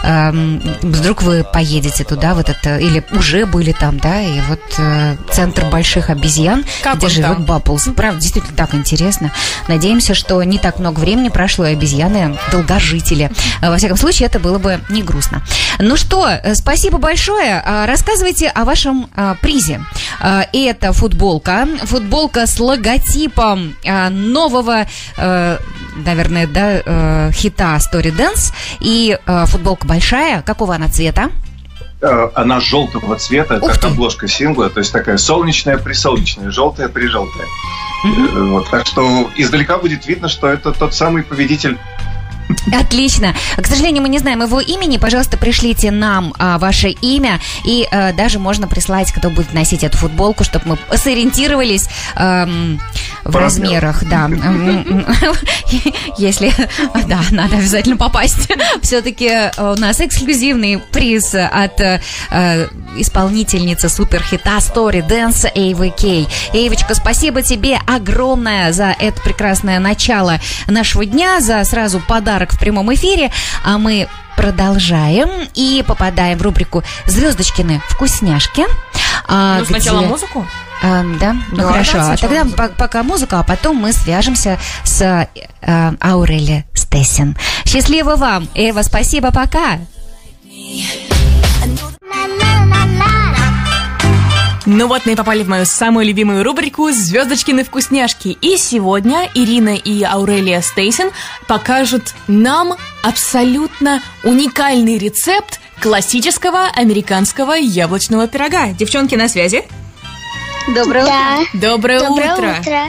Эм, 0.03 0.61
Вдруг 0.81 1.21
вы 1.21 1.43
поедете 1.43 2.03
туда, 2.03 2.33
вот 2.33 2.49
это, 2.49 2.77
или 2.77 3.03
уже 3.11 3.45
были 3.45 3.71
там, 3.71 3.97
да, 3.99 4.21
и 4.21 4.39
вот 4.41 4.59
центр 5.31 5.65
больших 5.65 6.09
обезьян, 6.09 6.63
Как 6.81 6.97
где 6.97 7.09
живет 7.09 7.33
там? 7.33 7.45
Бабблс. 7.45 7.89
Правда, 7.95 8.19
действительно 8.21 8.55
так 8.55 8.73
интересно. 8.75 9.31
Надеемся, 9.67 10.13
что 10.13 10.41
не 10.43 10.57
так 10.57 10.79
много 10.79 10.99
времени 10.99 11.29
прошло, 11.29 11.65
и 11.65 11.73
обезьяны 11.73 12.37
долгожители. 12.51 13.31
Во 13.61 13.77
всяком 13.77 13.97
случае, 13.97 14.27
это 14.27 14.39
было 14.39 14.57
бы 14.57 14.79
не 14.89 15.03
грустно. 15.03 15.41
Ну 15.79 15.95
что, 15.97 16.27
э, 16.29 16.55
спасибо 16.55 16.97
большое. 16.97 17.61
А, 17.65 17.85
Рассказывайте 17.85 18.47
о 18.49 18.65
вашем 18.65 19.09
призе. 19.41 19.81
Это 20.21 20.93
футболка. 20.93 21.67
Футболка 21.83 22.45
с 22.47 22.59
логотипом 22.59 23.75
нового, 24.11 24.85
э, 25.17 25.57
наверное, 26.05 26.47
да, 26.47 26.81
э, 26.85 27.31
хита 27.33 27.75
Story 27.77 28.15
Dance. 28.15 28.53
И 28.79 29.17
э, 29.25 29.45
футболка 29.47 29.87
большая. 29.87 30.41
Какого 30.41 30.75
она 30.75 30.87
цвета? 30.89 31.29
Э, 32.01 32.29
Она 32.35 32.59
желтого 32.59 33.15
цвета, 33.17 33.55
Ух 33.61 33.71
как 33.71 33.77
ты. 33.79 33.87
обложка 33.87 34.27
сингла, 34.27 34.69
то 34.69 34.79
есть 34.79 34.91
такая 34.93 35.17
солнечная, 35.17 35.77
присолнечная, 35.77 36.51
желтая, 36.51 36.87
прижелтая. 36.87 37.45
Вот, 38.33 38.69
так 38.69 38.85
что 38.87 39.29
издалека 39.35 39.77
будет 39.77 40.05
видно, 40.05 40.27
что 40.27 40.47
это 40.47 40.71
тот 40.71 40.93
самый 40.93 41.23
победитель 41.23 41.77
Отлично. 42.73 43.35
К 43.57 43.67
сожалению, 43.67 44.01
мы 44.01 44.09
не 44.09 44.19
знаем 44.19 44.41
его 44.41 44.59
имени. 44.59 44.97
Пожалуйста, 44.97 45.37
пришлите 45.37 45.91
нам 45.91 46.33
а, 46.37 46.57
ваше 46.57 46.89
имя. 46.89 47.39
И 47.63 47.87
а, 47.91 48.11
даже 48.13 48.39
можно 48.39 48.67
прислать, 48.67 49.11
кто 49.11 49.29
будет 49.29 49.53
носить 49.53 49.83
эту 49.83 49.97
футболку, 49.97 50.43
чтобы 50.43 50.77
мы 50.89 50.97
сориентировались 50.97 51.87
эм, 52.15 52.79
в 53.23 53.31
По 53.31 53.39
размерах. 53.39 54.03
Да. 54.05 54.29
Если... 56.17 56.53
Да, 57.07 57.21
надо 57.31 57.57
обязательно 57.57 57.97
попасть. 57.97 58.49
Все-таки 58.81 59.29
у 59.57 59.75
нас 59.79 59.99
эксклюзивный 59.99 60.79
приз 60.91 61.33
от 61.35 61.79
э, 61.79 62.01
э, 62.31 62.67
исполнительницы 62.97 63.89
суперхита 63.89 64.57
Story 64.57 65.05
Dance 65.07 65.49
Эйвы 65.53 65.89
Кей. 65.89 66.27
Эйвочка, 66.53 66.95
спасибо 66.95 67.41
тебе 67.41 67.79
огромное 67.87 68.71
за 68.71 68.95
это 68.97 69.21
прекрасное 69.21 69.79
начало 69.79 70.39
нашего 70.67 71.05
дня, 71.05 71.39
за 71.41 71.63
сразу 71.63 71.99
подарок 71.99 72.53
в 72.53 72.59
прямом 72.59 72.93
эфире. 72.93 73.31
А 73.63 73.77
мы 73.77 74.07
продолжаем 74.35 75.29
и 75.53 75.83
попадаем 75.85 76.37
в 76.37 76.41
рубрику 76.41 76.83
«Звездочкины 77.05 77.81
вкусняшки». 77.89 78.65
а, 79.27 79.59
Ну, 79.59 79.65
сначала 79.65 80.01
музыку. 80.01 80.47
А, 80.81 81.03
да, 81.19 81.33
ну 81.51 81.57
Да, 81.57 81.63
хорошо. 81.67 81.93
да, 81.97 82.11
А 82.13 82.17
тогда 82.17 82.43
музыка. 82.43 82.67
по- 82.69 82.73
пока 82.75 83.03
музыка, 83.03 83.39
а 83.39 83.43
потом 83.43 83.77
мы 83.77 83.91
свяжемся 83.93 84.57
с 84.83 85.01
э, 85.01 85.91
Аурели 85.99 86.65
Стессин. 86.73 87.37
Счастливо 87.65 88.15
вам, 88.15 88.47
Эва, 88.55 88.81
спасибо, 88.83 89.31
пока. 89.31 89.79
Ну 94.65 94.87
вот 94.87 95.05
мы 95.07 95.13
и 95.13 95.15
попали 95.15 95.41
в 95.43 95.49
мою 95.49 95.65
самую 95.65 96.05
любимую 96.05 96.43
рубрику 96.43 96.91
«Звездочкины 96.91 97.63
вкусняшки». 97.63 98.37
И 98.39 98.55
сегодня 98.57 99.27
Ирина 99.33 99.69
и 99.75 100.03
Аурелия 100.03 100.61
Стейсен 100.61 101.09
покажут 101.47 102.13
нам 102.27 102.73
абсолютно 103.01 104.03
уникальный 104.23 104.99
рецепт 104.99 105.59
классического 105.81 106.67
американского 106.75 107.53
яблочного 107.53 108.27
пирога. 108.27 108.67
Девчонки 108.73 109.15
на 109.15 109.27
связи? 109.27 109.63
Доброе 110.73 111.05
Да. 111.05 111.39
Доброе, 111.53 111.99
Доброе 111.99 112.33
утро. 112.33 112.57
утро. 112.61 112.81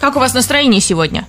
Как 0.00 0.16
у 0.16 0.20
вас 0.20 0.34
настроение 0.34 0.80
сегодня? 0.80 1.26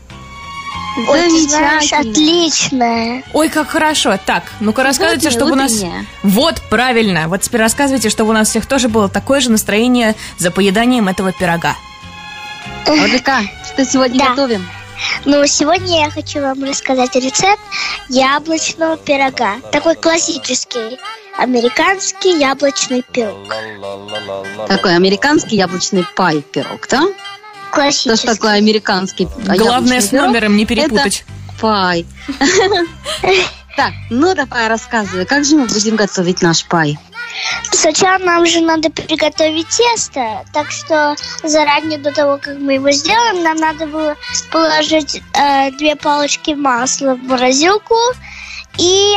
Замечательно. 1.07 1.99
отличное. 2.11 3.23
Ой, 3.33 3.49
как 3.49 3.69
хорошо. 3.69 4.17
Так, 4.25 4.43
ну-ка 4.59 4.83
рассказывайте, 4.83 5.27
Утреннее, 5.27 5.39
чтобы 5.39 5.51
у 5.53 5.55
нас... 5.55 5.71
утреннее. 5.73 6.05
Вот, 6.23 6.61
правильно. 6.69 7.27
Вот 7.27 7.41
теперь 7.41 7.61
рассказывайте, 7.61 8.09
чтобы 8.09 8.31
у 8.31 8.33
нас 8.33 8.49
всех 8.49 8.65
тоже 8.65 8.89
было 8.89 9.07
такое 9.07 9.39
же 9.39 9.51
настроение 9.51 10.15
за 10.37 10.51
поеданием 10.51 11.07
этого 11.07 11.31
пирога. 11.31 11.75
Орлика, 12.85 13.41
что 13.71 13.85
сегодня 13.85 14.19
Да. 14.19 14.29
готовим? 14.29 14.67
Ну, 15.25 15.45
сегодня 15.47 16.01
я 16.05 16.09
хочу 16.11 16.41
вам 16.41 16.63
рассказать 16.63 17.15
рецепт 17.15 17.61
яблочного 18.09 18.97
пирога. 18.97 19.55
Такой 19.71 19.95
классический 19.95 20.97
американский 21.39 22.37
яблочный 22.37 23.01
пирог. 23.01 23.37
Такой 24.67 24.95
американский 24.95 25.55
яблочный 25.55 26.05
пай 26.15 26.41
пирог, 26.41 26.87
да? 26.89 27.01
Что 27.01 27.07
ж 27.07 27.11
Классический. 27.71 28.27
такое 28.27 28.53
американский 28.53 29.27
Главное 29.45 30.01
с 30.01 30.11
номером 30.11 30.57
не 30.57 30.65
перепутать. 30.65 31.25
Пай. 31.59 32.05
Так, 33.75 33.93
ну 34.09 34.35
давай 34.35 34.67
рассказывай, 34.67 35.25
как 35.25 35.45
же 35.45 35.55
мы 35.55 35.65
будем 35.65 35.95
готовить 35.95 36.41
наш 36.41 36.65
пай? 36.65 36.97
Сначала 37.71 38.17
нам 38.17 38.45
же 38.45 38.59
надо 38.59 38.89
приготовить 38.89 39.69
тесто, 39.69 40.43
так 40.51 40.69
что 40.69 41.15
заранее 41.43 41.97
до 41.97 42.11
того, 42.11 42.39
как 42.41 42.57
мы 42.57 42.73
его 42.73 42.91
сделаем, 42.91 43.41
нам 43.41 43.55
надо 43.55 43.87
было 43.87 44.17
положить 44.51 45.21
э, 45.33 45.71
две 45.71 45.95
палочки 45.95 46.51
масла 46.51 47.15
в 47.15 47.23
морозилку 47.23 47.95
и 48.77 49.13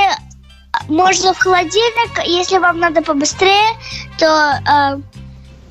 можно 0.88 1.34
в 1.34 1.38
холодильник, 1.38 2.26
если 2.26 2.58
вам 2.58 2.78
надо 2.78 3.02
побыстрее, 3.02 3.76
то 4.18 4.26
э, 4.26 4.96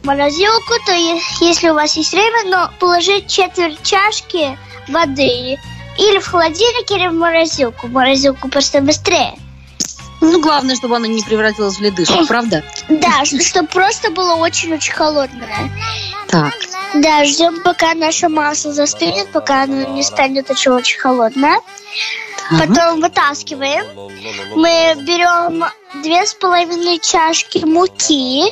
в 0.02 0.06
морозилку, 0.06 0.74
то 0.86 0.94
если 1.42 1.70
у 1.70 1.74
вас 1.74 1.96
есть 1.96 2.12
время, 2.12 2.50
но 2.50 2.72
положить 2.80 3.28
четверть 3.28 3.82
чашки 3.84 4.58
воды 4.88 5.58
или 5.98 6.20
в 6.20 6.28
холодильник, 6.28 6.90
или 6.92 7.08
в 7.08 7.14
морозилку. 7.14 7.88
В 7.88 7.92
морозилку 7.92 8.48
просто 8.48 8.82
быстрее. 8.82 9.34
Ну, 10.22 10.40
главное, 10.40 10.76
чтобы 10.76 10.98
оно 10.98 11.08
не 11.08 11.22
превратилось 11.24 11.78
в 11.78 11.82
ледышку, 11.82 12.26
правда? 12.28 12.64
Да, 12.90 13.26
чтобы 13.26 13.68
просто 13.68 14.12
было 14.12 14.36
очень-очень 14.36 14.94
холодное. 14.94 15.72
Так, 16.28 16.54
Да, 16.94 17.26
ждем, 17.26 17.62
пока 17.64 17.96
наше 17.96 18.30
масло 18.30 18.72
застынет, 18.72 19.30
пока 19.32 19.64
оно 19.64 19.90
не 19.96 20.04
станет 20.04 20.50
очень-очень 20.52 21.00
холодное. 21.00 21.60
Потом 22.60 23.02
вытаскиваем. 23.02 23.86
Мы 24.56 24.96
берем 25.04 25.64
две 26.02 26.26
с 26.26 26.34
половиной 26.34 27.00
чашки 27.00 27.60
муки, 27.60 28.52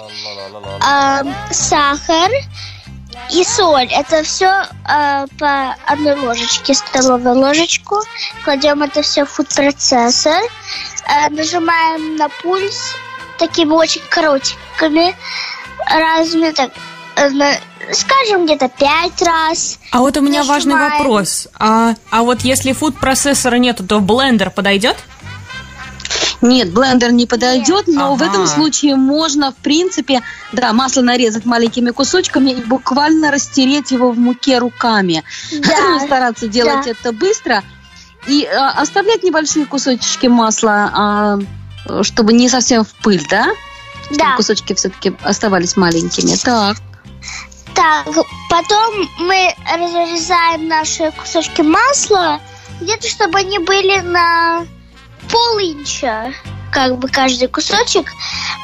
ам, 0.82 1.34
сахар 1.52 2.32
и 3.32 3.44
соль. 3.44 3.92
Это 3.92 4.24
все 4.24 4.66
по 5.38 5.76
одной 5.86 6.16
ложечке, 6.16 6.74
столовую 6.74 7.40
ложечку. 7.40 8.02
Кладем 8.44 8.84
это 8.84 9.02
все 9.02 9.26
в 9.26 9.30
фуд-процессор. 9.30 10.42
Э, 11.08 11.30
нажимаем 11.30 12.16
на 12.16 12.30
пульс 12.30 12.96
такими 13.38 13.72
очень 13.72 14.02
коротенькими 14.10 15.16
разными, 15.88 16.52
так, 16.52 16.70
э, 16.70 16.89
скажем, 17.92 18.46
где-то 18.46 18.70
пять 18.70 19.22
раз. 19.22 19.80
А 19.92 20.00
вот 20.00 20.18
у 20.18 20.22
меня 20.22 20.44
важный 20.44 20.74
Нажимаем. 20.74 20.98
вопрос. 21.04 21.48
А, 21.58 21.96
а 22.12 22.24
вот 22.24 22.42
если 22.42 22.74
фуд-процессора 22.74 23.56
нету, 23.56 23.86
то 23.86 24.00
блендер 24.00 24.52
подойдет? 24.52 24.96
Нет, 26.42 26.72
блендер 26.72 27.12
не 27.12 27.26
подойдет, 27.26 27.88
но 27.88 28.16
в 28.16 28.22
Ага. 28.24 28.32
этом 28.32 28.48
случае 28.48 28.96
можно, 28.96 29.52
в 29.52 29.56
принципе, 29.56 30.22
да, 30.54 30.72
масло 30.72 31.02
нарезать 31.02 31.46
маленькими 31.46 31.92
кусочками 31.92 32.52
и 32.52 32.62
буквально 32.62 33.30
растереть 33.32 33.92
его 33.92 34.12
в 34.12 34.18
муке 34.18 34.60
руками. 34.60 35.24
Да. 35.52 36.00
Стараться 36.06 36.48
делать 36.48 36.86
да. 36.86 36.92
это 36.92 37.12
быстро 37.12 37.64
и 38.28 38.46
а, 38.46 38.72
оставлять 38.72 39.24
небольшие 39.24 39.66
кусочки 39.66 40.28
масла, 40.28 40.92
а, 40.94 42.04
чтобы 42.04 42.32
не 42.34 42.48
совсем 42.48 42.86
в 42.86 42.94
пыль, 42.96 43.26
да? 43.30 43.48
Чтобы 44.06 44.18
Да. 44.18 44.36
кусочки 44.38 44.74
все-таки 44.76 45.14
оставались 45.24 45.76
маленькими. 45.76 46.36
Так. 46.38 46.78
Так, 47.80 48.08
потом 48.50 49.10
мы 49.20 49.56
разрезаем 49.66 50.68
наши 50.68 51.14
кусочки 51.14 51.62
масла, 51.62 52.42
где-то 52.82 53.08
чтобы 53.08 53.40
они 53.40 53.58
были 53.58 54.02
на 54.02 54.66
пол 55.32 55.60
инча, 55.60 56.34
как 56.74 56.98
бы 56.98 57.08
каждый 57.08 57.48
кусочек. 57.48 58.12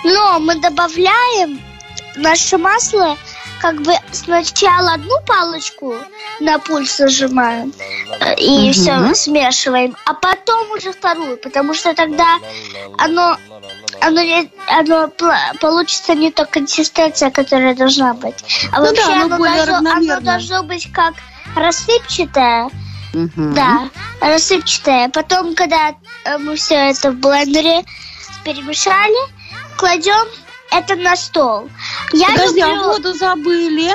Но 0.03 0.39
мы 0.39 0.55
добавляем 0.55 1.61
наше 2.17 2.57
масло, 2.57 3.17
как 3.65 3.81
бы 3.81 3.93
сначала 4.11 4.93
одну 4.93 5.15
палочку 5.25 5.95
на 6.39 6.59
пульс 6.59 6.97
зажимаем 6.97 7.73
э, 8.19 8.35
и 8.35 8.59
Мгм. 8.69 8.73
все 8.73 9.15
смешиваем, 9.15 9.95
а 10.05 10.13
потом 10.13 10.69
уже 10.71 10.91
вторую, 10.91 11.37
потому 11.37 11.73
что 11.73 11.95
тогда 11.95 12.37
оно 12.99 13.37
оно, 14.01 14.21
не- 14.21 14.51
оно 14.67 15.07
получится 15.59 16.13
не 16.13 16.29
то 16.29 16.45
консистенция, 16.45 17.31
которая 17.31 17.73
должна 17.73 18.13
быть. 18.13 18.35
А 18.71 18.79
Ну 18.81 18.85
вообще 18.85 19.07
да, 19.07 19.21
оно 19.23 19.35
оно, 19.35 19.37
должно, 19.55 19.91
оно 19.91 20.19
должно 20.21 20.63
быть 20.63 20.91
как 20.91 21.15
рассыпчатое. 21.55 22.69
Мгм. 23.13 23.53
Да, 23.55 23.89
рассыпчатое. 24.21 25.09
Потом, 25.09 25.55
когда 25.55 25.95
э, 26.25 26.37
мы 26.37 26.55
все 26.55 26.75
это 26.91 27.09
в 27.11 27.15
блендере 27.15 27.83
перемешали, 28.43 29.17
кладем 29.77 30.27
это 30.79 30.95
на 30.95 31.15
стол. 31.15 31.69
Я 32.13 32.27
Подожди, 32.29 32.61
а 32.61 32.67
люблю... 32.67 32.83
воду 32.83 33.13
забыли? 33.13 33.91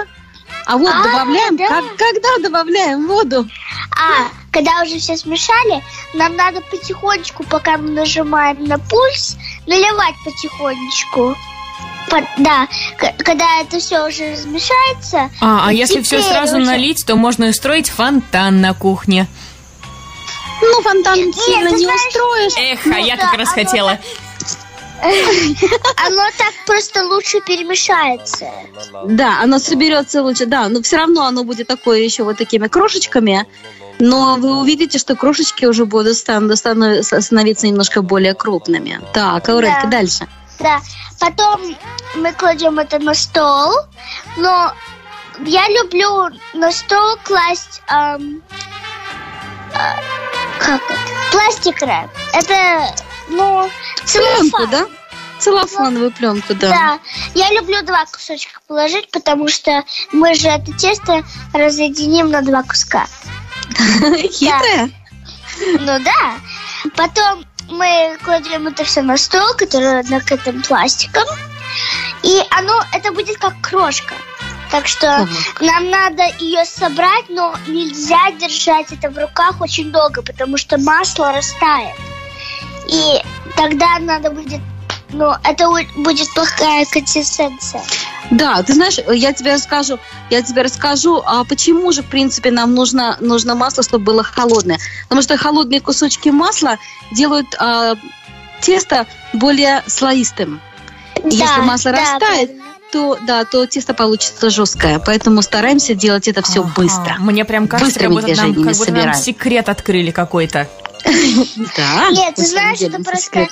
А 0.67 0.77
воду 0.77 0.93
А, 0.95 1.03
добавляем? 1.05 1.57
да. 1.57 1.69
Как- 1.69 1.97
когда 1.97 2.39
добавляем 2.43 3.07
воду? 3.07 3.49
А, 3.97 4.29
когда 4.53 4.83
уже 4.83 4.99
все 4.99 5.17
смешали, 5.17 5.83
нам 6.15 6.37
надо 6.37 6.61
потихонечку, 6.61 7.45
пока 7.45 7.77
мы 7.79 7.91
нажимаем 7.91 8.65
на 8.65 8.79
пульс, 8.79 9.37
наливать 9.67 10.15
потихонечку. 10.25 11.37
По- 12.09 12.27
Да, 12.39 12.67
к- 12.99 13.23
когда 13.25 13.61
это 13.61 13.79
все 13.79 14.07
уже 14.07 14.33
размешается. 14.33 15.31
А, 15.41 15.69
а 15.69 15.73
если 15.73 16.03
все 16.03 16.23
сразу 16.23 16.57
уже- 16.59 16.67
налить, 16.67 17.05
то 17.07 17.15
можно 17.17 17.47
устроить 17.49 17.89
фонтан 17.89 18.61
на 18.61 18.75
кухне. 18.75 19.27
Ну, 20.63 20.83
фонтан 20.83 21.15
сильно 21.33 21.71
ты 21.71 21.77
не 21.77 21.85
знаешь- 21.85 22.07
устроишь. 22.09 22.53
Эх, 22.57 22.81
Ну 22.87 22.95
а 22.97 22.99
я 22.99 23.17
да, 23.17 23.27
как 23.27 23.39
раз 23.39 23.49
хотела. 23.51 23.91
Оно 23.93 24.01
так 26.39 26.55
просто 26.67 27.05
лучше 27.05 27.41
перемешается. 27.41 28.51
Да, 29.07 29.41
оно 29.43 29.59
соберется 29.59 30.23
лучше, 30.23 30.47
да, 30.47 30.69
но 30.69 30.83
все 30.83 30.97
равно 30.97 31.25
оно 31.25 31.45
будет 31.45 31.67
такое 31.67 32.01
еще 32.01 32.23
вот 32.25 32.39
такими 32.39 32.69
крошечками. 32.69 33.47
Но 33.99 34.37
вы 34.37 34.59
увидите, 34.59 34.99
что 34.99 35.15
крошечки 35.15 35.67
уже 35.67 35.85
будут 35.85 36.17
стан- 36.17 36.51
станов- 36.53 37.03
становиться 37.03 37.67
немножко 37.67 38.01
более 38.01 38.35
крупными. 38.35 39.01
Так, 39.13 39.49
Аурелька, 39.49 39.83
Да. 39.85 39.89
дальше. 39.89 40.27
Да. 40.59 40.81
Потом 41.19 41.61
мы 42.17 42.33
кладем 42.33 42.79
это 42.79 42.99
на 42.99 43.15
стол. 43.15 43.73
Но 44.39 44.73
я 45.45 45.69
люблю 45.69 46.31
на 46.55 46.73
стол 46.73 47.17
класть... 47.25 47.83
ам, 47.89 48.41
а, 49.75 49.97
как 50.59 50.81
это? 50.91 50.99
Пластик 51.31 51.81
рэп. 51.83 52.11
Это, 52.33 52.95
ну, 53.31 53.71
Пленку, 54.07 54.67
да? 54.67 54.87
Целлофановую 55.39 56.11
пленку, 56.11 56.55
да. 56.55 56.69
Да, 56.69 56.99
я 57.35 57.51
люблю 57.53 57.83
два 57.83 58.05
кусочка 58.05 58.61
положить, 58.67 59.11
потому 59.11 59.49
что 59.49 59.85
мы 60.13 60.35
же 60.35 60.49
это 60.49 60.71
тесто 60.73 61.25
разъединим 61.55 62.31
на 62.31 62.43
два 62.43 62.63
куска. 62.63 63.07
Хитрая? 64.33 64.91
Ну 65.79 65.99
да. 66.05 66.35
Потом 66.95 67.47
мы 67.71 68.19
кладем 68.23 68.67
это 68.67 68.85
все 68.85 69.01
на 69.01 69.17
стол, 69.17 69.55
который 69.57 70.03
накрытым 70.11 70.63
пластиком. 70.63 71.25
И 72.23 72.43
оно, 72.51 72.85
это 72.93 73.13
будет 73.13 73.39
как 73.39 73.55
крошка. 73.63 74.15
Так 74.71 74.87
что 74.87 75.01
Так. 75.01 75.61
нам 75.61 75.91
надо 75.91 76.23
ее 76.39 76.65
собрать, 76.65 77.29
но 77.29 77.55
нельзя 77.67 78.31
держать 78.33 78.93
это 78.93 79.11
в 79.11 79.19
руках 79.19 79.61
очень 79.61 79.91
долго, 79.91 80.23
потому 80.23 80.59
что 80.59 80.79
масло 80.79 81.33
растает. 81.33 81.97
И 82.91 83.23
тогда 83.57 83.99
надо 84.01 84.31
будет, 84.31 84.61
ну, 85.11 85.33
это 85.45 85.71
будет 85.97 86.33
плохая 86.35 86.85
консистенция. 86.91 87.83
Да, 88.31 88.63
ты 88.63 88.75
знаешь, 88.75 88.99
я 89.13 89.33
тебе 89.33 89.55
расскажу, 89.55 89.99
я 90.31 90.43
тебе 90.43 90.63
расскажу, 90.63 91.23
а 91.25 91.45
почему 91.45 91.91
же, 91.93 92.03
в 92.03 92.07
принципе, 92.07 92.51
нам 92.51 92.75
нужно, 92.75 93.17
нужно 93.21 93.55
масло, 93.55 93.83
чтобы 93.83 94.05
было 94.05 94.23
холодное. 94.23 94.79
Потому 95.05 95.23
что 95.23 95.37
холодные 95.37 95.81
кусочки 95.81 96.29
масла 96.29 96.79
делают 97.11 97.55
а, 97.59 97.95
тесто 98.61 99.07
более 99.33 99.83
слоистым. 99.87 100.61
Да, 101.17 101.29
Если 101.29 101.61
масло 101.61 101.93
да, 101.93 101.99
растает, 102.01 102.21
правильно. 102.57 102.65
то 102.93 103.19
да, 103.27 103.45
то 103.45 103.67
тесто 103.67 103.95
получится 103.95 104.49
жесткое. 104.51 105.01
Поэтому 105.01 105.43
стараемся 105.43 105.95
делать 105.95 106.29
это 106.29 106.43
все 106.43 106.61
Ага, 106.61 106.73
быстро. 106.77 107.17
Мне 107.19 107.45
прям 107.45 107.67
кажется, 107.69 107.99
как 107.99 108.11
Быстрыми 108.11 108.35
будто, 108.35 108.43
нам, 108.43 108.65
как 108.65 108.77
будто 108.77 108.93
нам 108.93 109.15
секрет 109.15 109.69
открыли 109.69 110.13
какой-то. 110.13 110.69
Да. 111.77 112.11
Нет, 112.11 112.35
ты 112.35 112.47
знаешь, 112.47 112.81
это 112.81 113.03
просто-. 113.03 113.49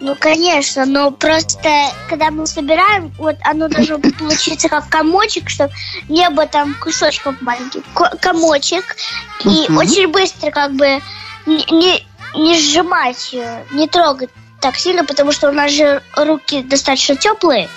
Ну, 0.00 0.14
конечно, 0.18 0.84
но 0.84 1.10
просто, 1.10 1.90
когда 2.08 2.30
мы 2.30 2.46
собираем, 2.46 3.12
вот 3.18 3.36
оно 3.42 3.68
должно 3.68 3.98
получиться 3.98 4.68
как 4.68 4.88
комочек, 4.88 5.48
чтобы 5.48 5.72
не 6.08 6.28
было 6.30 6.46
там 6.46 6.74
кусочков 6.80 7.40
маленьких. 7.40 7.82
Ко- 7.94 8.16
комочек. 8.20 8.96
И 9.44 9.66
очень 9.72 10.08
быстро 10.08 10.50
как 10.50 10.72
бы 10.72 11.00
не, 11.46 12.04
не, 12.34 12.58
сжимать 12.58 13.32
ее, 13.32 13.64
не 13.72 13.86
трогать 13.88 14.30
так 14.60 14.76
сильно, 14.76 15.04
потому 15.04 15.32
что 15.32 15.48
у 15.48 15.52
нас 15.52 15.70
же 15.70 16.02
руки 16.16 16.62
достаточно 16.62 17.14
теплые, 17.14 17.68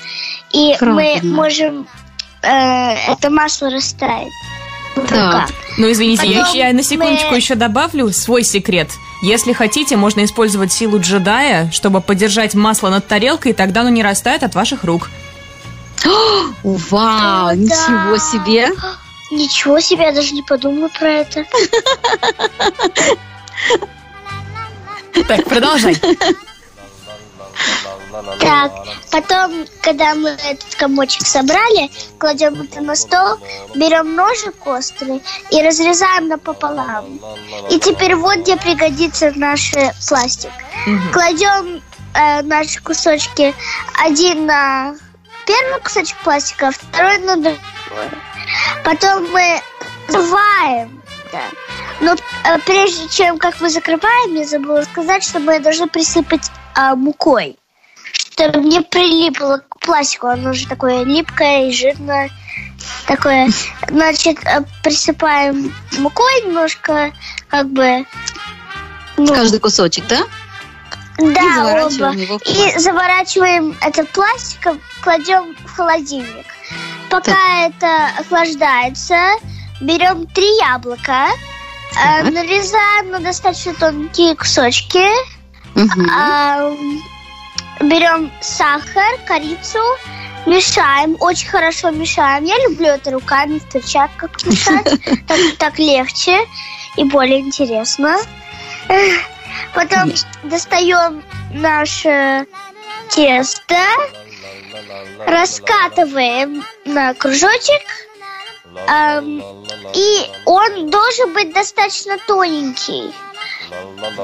и 0.52 0.76
мы 0.82 1.20
можем 1.24 1.88
э, 2.42 2.94
это 3.12 3.30
масло 3.30 3.70
растаять. 3.70 4.32
Так. 5.08 5.50
Ну, 5.78 5.92
извините, 5.92 6.28
я, 6.28 6.40
Потом 6.40 6.54
еще- 6.56 6.68
я 6.68 6.74
на 6.74 6.84
секундочку 6.84 7.30
мы- 7.32 7.38
еще 7.38 7.56
добавлю 7.56 8.12
свой 8.12 8.44
секрет. 8.44 8.90
Если 9.22 9.54
хотите, 9.54 9.96
можно 9.98 10.24
использовать 10.26 10.72
силу 10.72 11.00
джедая, 11.00 11.72
чтобы 11.72 12.02
подержать 12.02 12.54
масло 12.56 12.90
над 12.90 13.08
тарелкой, 13.08 13.52
и 13.52 13.56
тогда 13.56 13.82
оно 13.82 13.90
не 13.90 14.04
растает 14.04 14.44
от 14.44 14.56
ваших 14.56 14.84
рук. 14.84 15.10
Вау, 16.64 17.48
Да. 17.50 17.56
ничего 17.56 18.18
себе. 18.18 18.70
Ничего 19.32 19.80
себе, 19.80 20.06
я 20.06 20.12
даже 20.12 20.34
не 20.34 20.42
подумала 20.42 20.90
про 20.90 21.10
это. 21.12 21.46
Так, 25.28 25.46
продолжай. 25.46 25.96
Так, 28.40 28.72
потом, 29.12 29.66
когда 29.82 30.16
мы 30.16 30.30
этот 30.30 30.76
комочек 30.76 31.26
собрали, 31.28 31.92
кладем 32.18 32.62
это 32.62 32.82
на 32.82 32.96
стол, 32.96 33.38
берем 33.76 34.16
ножик 34.16 34.66
острый 34.66 35.22
и 35.52 35.62
разрезаем 35.62 36.28
напополам. 36.28 37.20
И 37.70 37.80
теперь 37.80 38.16
вот 38.16 38.40
где 38.40 38.58
пригодится 38.58 39.32
наш 39.36 39.74
э, 39.74 39.92
пластик. 40.08 40.52
Кладем 41.14 41.84
э, 42.16 42.42
наши 42.42 42.82
кусочки 42.82 43.54
один 44.04 44.46
на 44.46 44.96
первый 45.46 45.82
кусочек 45.82 46.18
пластика, 46.24 46.70
а 46.70 46.72
второй 46.72 47.20
на 47.20 47.36
другой. 47.36 47.60
Потом 48.84 49.32
мы 49.32 49.62
закрываем. 50.08 51.02
Да. 51.32 51.42
Но 52.02 52.14
э, 52.14 52.60
прежде 52.66 53.08
чем 53.10 53.38
как 53.38 53.62
мы 53.62 53.70
закрываем, 53.70 54.34
я 54.36 54.46
забыла 54.46 54.82
сказать, 54.84 55.24
что 55.24 55.40
мы 55.40 55.60
должны 55.60 55.88
присыпать 55.88 56.50
а, 56.74 56.96
мукой 56.96 57.60
чтобы 58.40 58.60
не 58.68 58.82
прилипло 58.82 59.62
к 59.68 59.80
пластику. 59.80 60.28
Оно 60.28 60.54
же 60.54 60.68
такое 60.68 61.04
липкое 61.04 61.68
и 61.68 61.72
жирное. 61.74 62.30
Такое. 63.06 63.50
Значит, 63.90 64.38
э, 64.46 64.62
присыпаем 64.84 65.74
мукой 65.98 66.42
немножко, 66.46 67.12
как 67.50 67.70
бы... 67.70 68.06
Ну, 69.18 69.28
Каждый 69.28 69.60
кусочек, 69.60 70.08
да? 70.08 70.20
да, 71.18 71.26
и 71.42 71.54
заворачиваем 71.54 72.12
оба. 72.14 72.22
его 72.22 72.38
в 72.38 72.42
И 72.44 72.54
пластик. 72.56 72.80
заворачиваем 72.80 73.78
это 73.82 74.06
пластиком, 74.06 74.80
кладем 75.02 75.56
в 75.66 75.76
холодильник. 75.76 76.46
Пока 77.10 77.66
это 77.66 78.08
охлаждается, 78.20 79.18
берем 79.82 80.26
три 80.28 80.48
яблока, 80.60 81.28
э, 81.92 82.24
Так. 82.24 82.32
нарезаем 82.34 83.12
на 83.12 83.20
достаточно 83.20 83.74
тонкие 83.74 84.36
кусочки, 84.36 85.06
Мгм. 85.76 86.10
Берем 87.80 88.32
сахар, 88.42 89.20
корицу, 89.26 89.80
мешаем, 90.46 91.16
очень 91.20 91.48
хорошо 91.48 91.92
мешаем. 91.92 92.44
Я 92.44 92.58
люблю 92.68 92.88
это 92.88 93.12
руками 93.12 93.60
в 93.60 93.70
перчатках 93.70 94.32
мешать, 94.46 95.00
так, 95.28 95.40
так 95.58 95.80
легче 95.80 96.40
и 96.98 97.04
более 97.04 97.40
интересно. 97.40 98.18
Потом 99.74 100.12
достаем 100.44 101.24
наше 101.54 102.46
тесто, 103.10 103.78
раскатываем 105.26 106.64
на 106.86 107.14
кружочек, 107.14 108.08
ам, 108.88 109.42
и 109.94 110.32
он 110.46 110.90
должен 110.90 111.34
быть 111.34 111.54
достаточно 111.54 112.18
тоненький. 112.28 113.14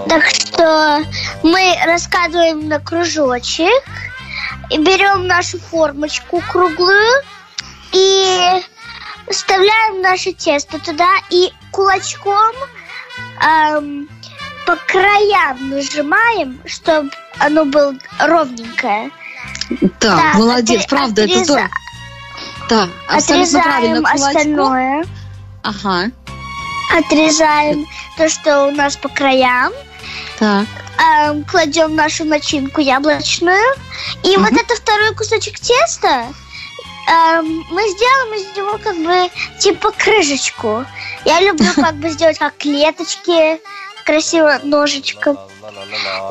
Так 0.10 0.26
что 0.28 1.04
мы 1.44 1.76
раскладываем 1.86 2.68
на 2.68 2.80
кружочек, 2.80 3.84
и 4.70 4.78
берем 4.80 5.28
нашу 5.28 5.60
формочку 5.60 6.42
круглую 6.52 7.22
и 7.92 8.62
вставляем 9.30 10.02
наше 10.02 10.32
тесто 10.34 10.80
туда 10.80 11.10
и 11.30 11.52
кулачком 11.72 12.54
ам, 13.40 14.08
по 14.66 14.76
краям 14.88 15.70
нажимаем, 15.70 16.60
чтобы 16.66 17.12
оно 17.38 17.66
было 17.66 17.94
ровненькое. 18.20 19.12
Так, 19.80 20.18
Так, 20.18 20.36
молодец, 20.36 20.82
отре- 20.84 20.90
правда, 20.90 21.22
это 21.24 21.32
отреза- 21.34 21.44
здорово. 21.44 21.70
Да, 22.70 22.90
абсолютно 23.10 23.62
правильно. 23.62 24.00
Отрезаем 24.00 24.04
Кулачком. 24.04 24.28
остальное. 24.28 25.06
Ага, 25.64 26.12
Отрезаем 26.94 27.88
то, 28.18 28.30
что 28.30 28.68
у 28.68 28.72
нас 28.72 28.96
по 28.98 29.10
краям. 29.10 29.74
так. 30.40 30.66
Эм, 30.98 31.44
кладем 31.44 31.96
нашу 31.96 32.24
начинку 32.24 32.80
яблочную. 32.80 33.76
И 34.24 34.38
вот 34.38 34.54
это 34.54 34.76
второй 34.76 35.14
кусочек 35.14 35.60
теста 35.60 36.28
эм, 37.08 37.66
мы 37.70 37.90
сделаем 37.90 38.34
из 38.34 38.58
него 38.58 38.78
как 38.78 38.96
бы 38.98 39.30
типа 39.60 39.92
крышечку. 39.92 40.86
Я 41.26 41.42
люблю 41.42 41.68
как 41.76 41.96
бы 41.96 42.10
сделать 42.10 42.40
как 42.40 42.56
клеточки 42.58 43.60
красиво 44.06 44.60
ножичком. 44.64 45.38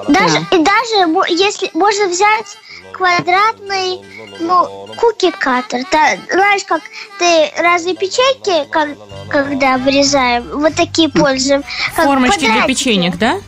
Даже, 0.08 0.38
и 0.50 0.58
даже 0.58 1.32
если 1.32 1.70
можно 1.74 2.06
взять 2.08 2.56
квадратный, 2.92 4.00
ну, 4.40 4.88
куки-каттер. 4.96 5.84
Та- 5.90 6.16
знаешь, 6.30 6.64
как 6.64 6.82
ты 7.18 7.52
разные 7.58 7.96
печеньки, 7.96 8.68
как, 8.70 8.90
когда 9.28 9.78
вырезаем, 9.78 10.44
вот 10.60 10.74
такие 10.74 11.08
пользуем. 11.08 11.64
Формочки 11.94 12.46
для 12.46 12.62
печенек, 12.66 13.16
да? 13.16 13.40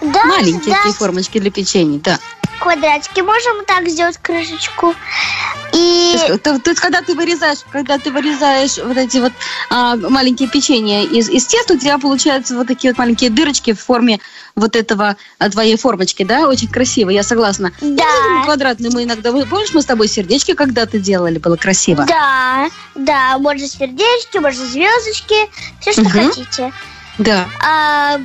Да, 0.00 0.24
Маленькие 0.24 0.74
да, 0.74 0.78
такие 0.78 0.94
формочки 0.94 1.38
для 1.38 1.50
печенья, 1.50 1.98
да. 2.00 2.18
квадратики 2.58 3.20
можем 3.20 3.64
так 3.64 3.88
сделать 3.88 4.18
крышечку. 4.18 4.94
И 5.74 6.12
То 6.16 6.26
есть, 6.32 6.42
то- 6.42 6.58
то 6.60 6.70
есть, 6.70 6.80
когда 6.80 7.02
ты 7.02 7.14
вырезаешь, 7.14 7.58
когда 7.72 7.98
ты 7.98 8.10
вырезаешь 8.12 8.78
вот 8.78 8.96
эти 8.96 9.18
вот 9.18 9.32
а, 9.70 9.96
маленькие 9.96 10.48
печенья 10.48 11.02
из, 11.02 11.28
из 11.28 11.46
теста, 11.46 11.74
у 11.74 11.78
тебя 11.78 11.98
получаются 11.98 12.54
вот 12.56 12.68
такие 12.68 12.92
вот 12.92 12.98
маленькие 12.98 13.30
дырочки 13.30 13.72
в 13.72 13.80
форме 13.80 14.20
вот 14.54 14.76
этого 14.76 15.16
а, 15.38 15.50
твоей 15.50 15.76
формочки, 15.76 16.22
да? 16.22 16.48
Очень 16.48 16.68
красиво, 16.68 17.10
я 17.10 17.22
согласна. 17.24 17.72
Да. 17.80 18.04
Ну, 18.30 18.44
квадратные 18.44 18.90
мы 18.92 19.02
иногда... 19.04 19.32
Помнишь, 19.32 19.74
мы 19.74 19.82
с 19.82 19.84
тобой 19.86 20.06
сердечки 20.06 20.54
когда-то 20.54 20.98
делали, 21.00 21.38
было 21.38 21.56
красиво? 21.56 22.04
да, 22.06 22.68
да, 22.94 23.38
можно 23.38 23.66
сердечки, 23.66 24.38
можно 24.38 24.64
звездочки, 24.66 25.34
все, 25.80 25.92
что 25.92 26.02
Мгм. 26.02 26.10
хотите. 26.10 26.72
Да. 27.18 27.46
А, 27.60 28.20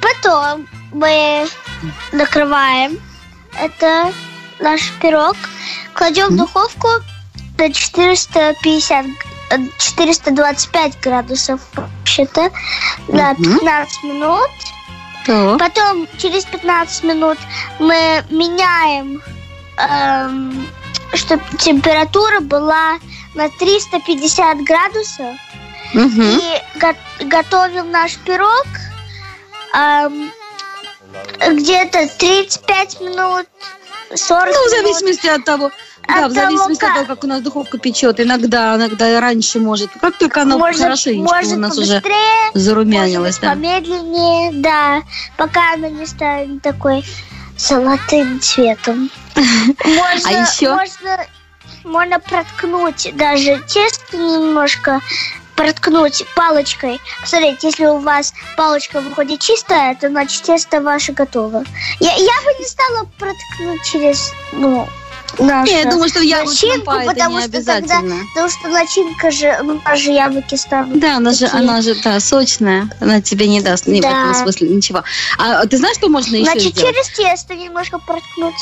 потом 0.00 0.68
мы 0.92 1.46
накрываем 2.12 2.98
это 3.60 4.12
наш 4.60 4.92
пирог, 5.02 5.36
кладем 5.96 6.28
в 6.28 6.36
духовку 6.36 6.88
на 7.58 7.72
450, 7.72 9.06
э, 9.50 9.56
425 9.78 11.00
градусов 11.00 11.60
вообще-то 11.74 12.50
на 13.08 13.32
Мгм. 13.32 13.58
15 13.58 14.02
минут. 14.04 14.50
Так. 15.24 15.58
Потом 15.58 16.06
через 16.18 16.44
15 16.44 17.02
минут 17.04 17.38
мы 17.78 18.24
меняем, 18.30 19.22
эм, 19.78 20.68
чтобы 21.14 21.42
температура 21.58 22.40
была 22.40 22.98
на 23.34 23.48
350 23.48 24.62
градусов 24.62 25.34
Мгм. 25.94 26.38
и 26.38 26.62
го- 26.80 27.26
готовим 27.26 27.90
наш 27.90 28.16
пирог 28.18 28.66
эм, 29.74 30.30
где-то 31.54 32.06
35 32.18 33.00
минут, 33.00 33.46
40 34.14 34.54
Ну, 34.54 34.68
в 34.68 34.72
минут. 34.72 34.86
зависимости 34.96 35.26
от 35.26 35.44
того, 35.44 35.70
да, 36.06 36.28
в 36.28 36.32
зависимости 36.32 36.84
от 36.84 36.94
того, 36.94 37.06
как 37.06 37.24
у 37.24 37.26
нас 37.26 37.40
духовка 37.42 37.78
печет. 37.78 38.20
Иногда, 38.20 38.76
иногда 38.76 39.20
раньше 39.20 39.58
может. 39.58 39.90
Как 40.00 40.16
только 40.16 40.42
она 40.42 40.56
может, 40.56 40.80
хорошенечко 40.80 41.34
может 41.34 41.52
у 41.52 41.60
нас 41.60 41.78
уже 41.78 42.02
зарумянилась, 42.54 43.40
может 43.40 43.40
да. 43.42 43.48
помедленнее, 43.50 44.52
да, 44.52 45.02
пока 45.36 45.74
она 45.74 45.88
не 45.88 46.06
станет 46.06 46.62
такой 46.62 47.04
золотым 47.56 48.40
цветом. 48.40 49.10
Можно, 49.84 50.28
А 50.28 50.32
еще? 50.32 50.74
Можно, 50.74 51.26
можно 51.84 52.20
проткнуть 52.20 53.12
даже 53.16 53.62
тесто 53.66 54.16
немножко, 54.16 55.00
проткнуть 55.54 56.24
палочкой. 56.34 57.00
Посмотрите, 57.20 57.68
если 57.68 57.86
у 57.86 57.98
вас 57.98 58.32
палочка 58.56 59.00
выходит 59.00 59.40
чистая, 59.40 59.94
то 59.94 60.08
значит 60.08 60.42
тесто 60.42 60.80
ваше 60.80 61.12
готово. 61.12 61.64
Я, 62.00 62.12
я 62.14 62.40
бы 62.44 62.58
не 62.58 62.66
стала 62.66 63.08
проткнуть 63.18 63.82
через, 63.84 64.32
ну, 64.52 64.86
нашу 65.44 65.70
Не, 65.72 65.78
я 65.82 65.90
думаю, 65.90 66.08
что 66.08 66.20
в 66.20 66.22
яблочном 66.22 66.68
начинку, 66.70 66.86
пае 66.86 67.02
это 67.04 67.12
потому 67.14 67.36
не 67.36 67.42
что 67.42 67.52
тогда, 67.52 67.72
обязательно. 67.76 68.16
потому 68.34 68.48
что 68.50 68.68
начинка 68.68 69.30
же, 69.30 69.58
ну, 69.62 69.74
у 69.74 69.88
нас 69.88 69.98
же 69.98 70.10
яблоки 70.12 70.54
станут. 70.54 70.98
Да, 70.98 71.16
она 71.16 71.32
же, 71.32 71.46
она 71.52 71.82
же, 71.82 71.94
да, 72.02 72.20
сочная. 72.20 72.88
Она 73.00 73.20
тебе 73.20 73.48
не 73.48 73.60
даст 73.60 73.86
ни 73.86 73.98
в 74.00 74.02
Да. 74.02 74.08
этом 74.08 74.34
смысле 74.34 74.68
ничего. 74.68 75.02
А 75.38 75.66
ты 75.66 75.76
знаешь, 75.78 75.96
что 75.96 76.08
можно 76.08 76.36
еще 76.36 76.50
Значит, 76.50 76.76
сделать? 76.76 76.94
через 76.96 77.08
тесто 77.16 77.54
немножко 77.54 77.98
проткнуть. 77.98 78.54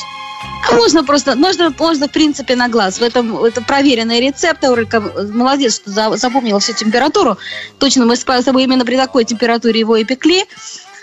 А 0.70 0.74
Можно 0.74 1.04
просто, 1.04 1.36
можно, 1.36 1.72
можно 1.78 2.06
в 2.06 2.10
принципе 2.10 2.54
на 2.56 2.68
глаз. 2.68 2.98
В 2.98 3.02
этом 3.02 3.42
это 3.44 3.62
проверенный 3.62 4.20
рецепт. 4.20 4.62
Аурика 4.64 5.00
молодец, 5.00 5.76
что 5.76 5.90
за- 5.90 6.16
запомнила 6.16 6.60
всю 6.60 6.72
температуру. 6.74 7.38
Точно 7.78 8.04
мы 8.04 8.16
с 8.16 8.24
тобой 8.24 8.64
именно 8.64 8.84
при 8.84 8.96
такой 8.96 9.24
температуре 9.24 9.80
его 9.80 9.96
и 9.96 10.04
пекли. 10.04 10.44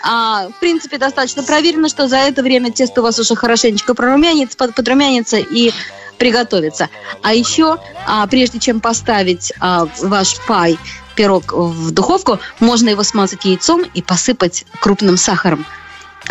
А, 0.02 0.48
в 0.48 0.58
принципе, 0.60 0.98
достаточно 0.98 1.42
проверено, 1.42 1.88
что 1.88 2.08
за 2.08 2.16
это 2.18 2.42
время 2.42 2.70
тесто 2.72 3.00
у 3.00 3.04
вас 3.04 3.18
уже 3.18 3.34
хорошенечко 3.36 3.94
прорумянится, 3.94 4.56
под- 4.56 4.74
подрумянится 4.74 5.36
и 5.38 5.72
приготовится. 6.18 6.88
А 7.22 7.32
еще, 7.34 7.78
а, 8.06 8.26
прежде 8.26 8.58
чем 8.58 8.80
поставить 8.80 9.52
а, 9.60 9.86
ваш 10.02 10.36
пай, 10.46 10.78
пирог 11.14 11.52
в 11.52 11.90
духовку, 11.90 12.38
можно 12.60 12.88
его 12.90 13.02
смазать 13.02 13.44
яйцом 13.44 13.82
и 13.94 14.02
посыпать 14.02 14.64
крупным 14.80 15.16
сахаром. 15.16 15.64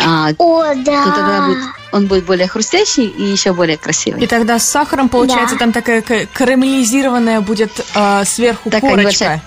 А, 0.00 0.30
О, 0.38 0.74
да. 0.74 1.04
то 1.04 1.10
тогда 1.12 1.46
будет, 1.46 1.58
он 1.92 2.06
будет 2.06 2.24
более 2.24 2.48
хрустящий 2.48 3.06
и 3.06 3.22
еще 3.22 3.52
более 3.52 3.76
красивый. 3.76 4.22
И 4.22 4.26
тогда 4.26 4.58
с 4.58 4.66
сахаром, 4.68 5.08
получается, 5.10 5.54
Да. 5.56 5.58
там 5.60 5.72
такая 5.72 6.00
ка- 6.02 6.26
карамелизированная 6.32 7.40
будет 7.42 7.70
э, 7.94 8.24
сверху 8.24 8.70
Такая 8.70 8.80
корочка. 8.90 9.00
небольшая. 9.02 9.42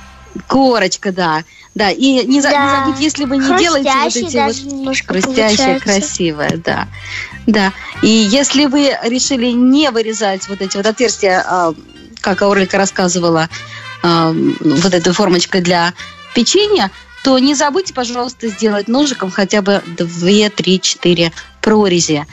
Корочка, 0.47 1.11
да. 1.11 1.43
Да, 1.75 1.91
и 1.91 2.25
не, 2.25 2.41
за- 2.41 2.49
не 2.49 2.53
Да. 2.55 2.85
забудь, 2.85 3.01
если 3.01 3.25
вы 3.25 3.37
не 3.37 3.57
делаете 3.57 3.91
вот 3.93 4.15
эти 4.15 4.37
вот 4.37 4.97
хрустящие, 5.05 5.79
красивые, 5.81 6.57
да. 6.57 6.87
Да. 7.45 7.73
И 8.01 8.07
если 8.07 8.65
вы 8.65 8.97
решили 9.03 9.47
не 9.47 9.91
вырезать 9.91 10.47
вот 10.47 10.61
эти 10.61 10.77
вот 10.77 10.85
отверстия, 10.85 11.43
а, 11.45 11.73
как 12.21 12.41
Аурелька 12.41 12.77
рассказывала, 12.77 13.49
а, 14.01 14.31
вот 14.31 14.93
этой 14.93 15.11
формочкой 15.13 15.61
для 15.61 15.93
печенья, 16.33 16.91
то 17.23 17.37
не 17.39 17.55
забудьте, 17.55 17.93
пожалуйста, 17.93 18.47
сделать 18.47 18.87
ножиком 18.87 19.29
хотя 19.29 19.61
бы 19.61 19.81
2, 19.97 20.49
3, 20.49 20.79
4 20.79 21.31
прорези, 21.61 22.25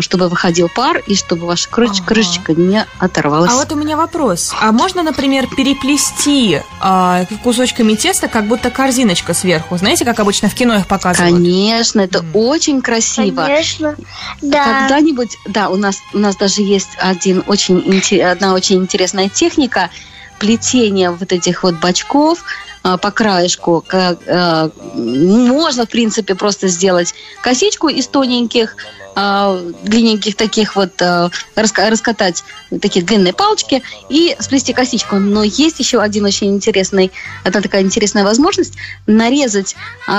чтобы 0.00 0.28
выходил 0.28 0.68
пар 0.68 0.98
и 1.06 1.14
чтобы 1.14 1.46
ваша 1.46 1.68
крышечка, 1.68 2.04
Ага. 2.06 2.14
крышечка 2.14 2.54
не 2.54 2.84
оторвалась. 2.98 3.50
А 3.52 3.54
вот 3.54 3.70
у 3.72 3.76
меня 3.76 3.96
вопрос. 3.96 4.52
А 4.60 4.72
можно, 4.72 5.02
например, 5.02 5.46
переплести 5.54 6.60
а, 6.80 7.24
кусочками 7.42 7.94
теста, 7.94 8.28
как 8.28 8.46
будто 8.46 8.70
корзиночка 8.70 9.32
сверху? 9.34 9.76
Знаете, 9.78 10.04
как 10.04 10.18
обычно 10.20 10.48
в 10.48 10.54
кино 10.54 10.76
их 10.76 10.86
показывают? 10.86 11.34
Конечно, 11.36 12.00
это 12.00 12.22
Мгм. 12.22 12.30
очень 12.36 12.82
красиво. 12.82 13.42
Конечно. 13.44 13.94
Да. 14.42 14.64
Когда-нибудь, 14.80 15.36
да, 15.46 15.68
у 15.68 15.76
нас 15.76 15.98
у 16.12 16.18
нас 16.18 16.36
даже 16.36 16.62
есть 16.62 16.90
один 16.98 17.44
очень 17.46 18.20
одна 18.22 18.54
очень 18.54 18.76
интересная 18.76 19.28
техника 19.28 19.90
плетения 20.38 21.10
вот 21.10 21.32
этих 21.32 21.62
вот 21.62 21.76
бачков 21.76 22.40
а, 22.40 22.44
по 22.84 23.10
краешку. 23.10 23.82
А, 23.90 24.70
можно, 24.94 25.86
в 25.86 25.88
принципе, 25.88 26.34
просто 26.34 26.68
сделать 26.68 27.14
косичку 27.42 27.88
из 27.88 28.06
тоненьких, 28.06 28.76
а, 29.16 29.58
длинненьких 29.82 30.36
таких 30.36 30.76
вот, 30.76 31.00
раска- 31.00 31.88
раскатать 31.88 32.44
такие 32.82 33.04
длинные 33.04 33.32
палочки 33.32 33.82
и 34.10 34.36
сплести 34.38 34.74
косичку. 34.74 35.16
Но 35.16 35.42
есть 35.42 35.78
еще 35.78 36.00
один 36.00 36.26
очень 36.26 36.48
интересный, 36.48 37.10
это 37.42 37.62
такая 37.62 37.82
интересная 37.82 38.24
возможность 38.24 38.74
нарезать 39.06 39.76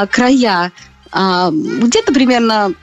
края 0.10 0.71
где-то 1.13 2.13
примерно 2.13 2.73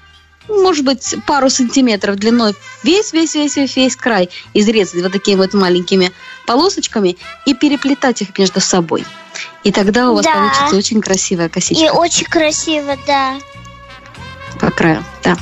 может 0.49 0.85
быть, 0.85 1.15
пару 1.27 1.49
сантиметров 1.51 2.17
длиной 2.17 2.55
весь, 2.83 3.13
весь, 3.13 3.35
весь, 3.35 3.57
весь, 3.57 3.77
весь 3.77 3.97
край 3.97 4.29
изрезать 4.55 5.03
вот 5.03 5.13
такими 5.13 5.37
вот 5.37 5.55
маленькими 5.55 6.13
полосочками 6.47 7.17
и 7.47 7.55
переплетать 7.55 8.23
их 8.23 8.37
между 8.39 8.61
собой. 8.61 9.05
И 9.65 9.73
тогда 9.73 10.11
у 10.11 10.15
вас 10.17 10.25
Да. 10.25 10.33
получится 10.35 10.77
очень 10.77 11.01
красивая 11.01 11.47
И 11.47 11.49
косичка 11.49 11.93
очень 11.93 12.27
красиво, 12.27 12.97
да. 13.07 13.37
по 14.61 14.71
краю. 14.71 15.05
Да. 15.23 15.37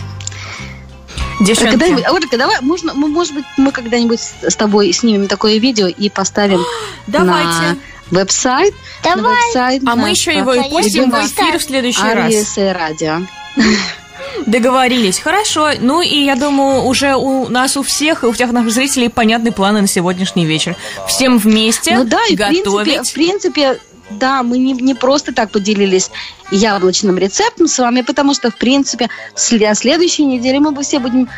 Девчонки, 1.40 1.70
Когда-нибудь, 1.70 2.04
Ольга, 2.10 2.36
давай, 2.36 2.60
можно, 2.60 2.92
мы, 2.92 3.08
может 3.08 3.34
быть, 3.34 3.46
мы 3.56 3.72
когда-нибудь 3.72 4.20
с 4.20 4.56
тобой 4.56 4.92
снимем 4.92 5.26
такое 5.26 5.56
видео 5.56 5.86
и 5.86 6.10
поставим 6.10 6.62
давайте. 7.06 7.48
на 7.48 7.76
веб-сайт. 8.10 8.74
На 9.04 9.16
Давай. 9.16 9.34
веб-сайт 9.46 9.82
А 9.86 9.96
мы 9.96 10.08
наш, 10.08 10.18
еще 10.18 10.36
его 10.36 10.52
и 10.52 10.68
пустим 10.68 11.10
в 11.10 11.14
эфир 11.14 11.58
в 11.58 11.62
следующий 11.62 12.02
раз. 12.02 12.56
Радио. 12.58 13.22
Договорились. 14.46 15.18
Хорошо. 15.20 15.70
Ну 15.80 16.00
и 16.02 16.24
я 16.24 16.36
думаю, 16.36 16.82
уже 16.84 17.14
у 17.14 17.48
нас 17.48 17.76
у 17.76 17.82
всех, 17.82 18.22
и 18.24 18.26
у 18.26 18.32
всех 18.32 18.52
наших 18.52 18.70
зрителей 18.72 19.08
понятны 19.08 19.52
планы 19.52 19.80
на 19.82 19.86
сегодняследующий 19.86 20.44
вечер. 20.46 20.76
Всем 21.08 21.38
вместе 21.38 21.96
Ну 21.96 22.04
да, 22.04 22.18
и 22.28 22.34
в 22.34 22.38
принципе, 22.38 22.62
готовить. 22.64 23.08
в 23.08 23.12
принципе, 23.12 23.80
да, 24.10 24.42
мы 24.42 24.58
не, 24.58 24.72
не 24.72 24.94
просто 24.94 25.32
так 25.32 25.50
поделились 25.50 26.10
яблочным 26.50 27.16
рецептом 27.16 27.68
с 27.68 27.78
вами, 27.78 28.00
потому 28.00 28.34
что, 28.34 28.50
в 28.50 28.56
принципе, 28.56 29.08
сли- 29.36 29.72
следующей 29.74 30.24
неделе 30.24 30.58
мы 30.58 30.72
бы 30.72 30.82
все 30.82 30.98
будем, 30.98 31.28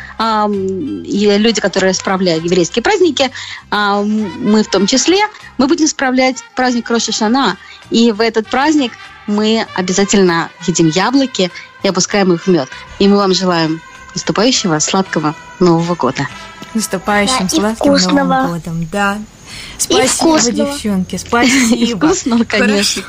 и 1.05 1.35
люди, 1.37 1.61
которые 1.61 1.93
справляют 1.93 2.43
еврейские 2.43 2.81
праздники, 2.81 3.29
ам, 3.69 4.31
мы 4.39 4.63
в 4.63 4.67
том 4.69 4.87
числе, 4.87 5.19
мы 5.59 5.67
будем 5.67 5.87
справлять 5.87 6.37
праздник 6.55 6.89
Роша 6.89 7.11
Шана. 7.11 7.57
И 7.91 8.11
в 8.11 8.21
этот 8.21 8.47
праздник 8.47 8.93
мы 9.27 9.67
обязательно 9.75 10.49
едим 10.65 10.89
яблоки 10.89 11.51
и 11.83 11.87
опускаем 11.87 12.33
их 12.33 12.45
в 12.45 12.47
мед. 12.47 12.69
И 12.99 13.07
мы 13.07 13.17
вам 13.17 13.33
желаем 13.33 13.81
наступающего 14.15 14.79
сладкого 14.79 15.35
Нового 15.59 15.95
года. 15.95 16.27
Наступающим 16.73 17.39
Да, 17.39 17.45
и 17.45 17.49
сладким 17.49 17.75
вкусного. 17.75 18.23
Новым 18.23 18.47
годом. 18.53 18.87
Да. 18.91 19.17
Спасибо, 19.77 20.51
девчонки, 20.51 21.15
И 21.15 21.17
спасибо. 21.17 22.07
вкусного, 22.07 22.43
конечно. 22.47 23.03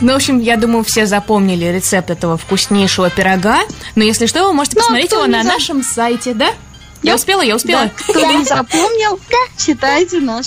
Ну, 0.00 0.12
в 0.12 0.16
общем, 0.16 0.38
я 0.38 0.56
думаю, 0.56 0.82
все 0.84 1.04
запомнили 1.04 1.66
рецепт 1.66 2.08
этого 2.10 2.38
вкуснейшего 2.38 3.10
пирога. 3.10 3.60
Но 3.94 4.04
если 4.04 4.26
что, 4.26 4.44
вы 4.44 4.54
можете 4.54 4.76
Ну, 4.76 4.80
а 4.80 4.84
посмотреть 4.84 5.12
его 5.12 5.26
на 5.26 5.42
нашем 5.42 5.82
сайте, 5.82 6.32
да? 6.32 6.54
Я 7.02 7.14
успела, 7.16 7.42
я 7.42 7.56
успела. 7.56 7.90
Кто 7.94 8.24
не 8.32 8.44
запомнил, 8.44 9.20
читайте 9.58 10.20
наш 10.20 10.46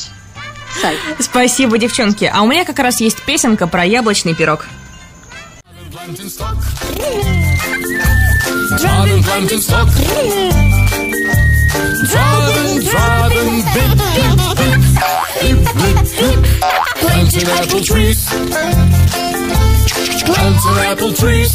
сайт. 0.82 0.98
Спасибо, 1.20 1.78
девчонки. 1.78 2.30
А 2.34 2.42
у 2.42 2.48
меня 2.48 2.66
как 2.66 2.80
раз 2.80 3.00
есть 3.02 3.22
песенка 3.22 3.68
про 3.68 3.86
яблочный 3.86 4.34
пирог. 4.34 4.66
Plantenstock. 6.02 6.58
Driving, 12.10 12.82
driving, 12.90 13.62
bip, 13.74 13.92
bip, 14.16 14.34
bip, 14.58 14.82
bip, 15.38 15.60
bip, 15.78 15.98
bip. 16.18 16.40
Planting 17.02 17.50
apple 17.50 17.82
trees. 17.82 18.20
Planting 20.26 20.78
apple 20.90 21.14
trees. 21.14 21.52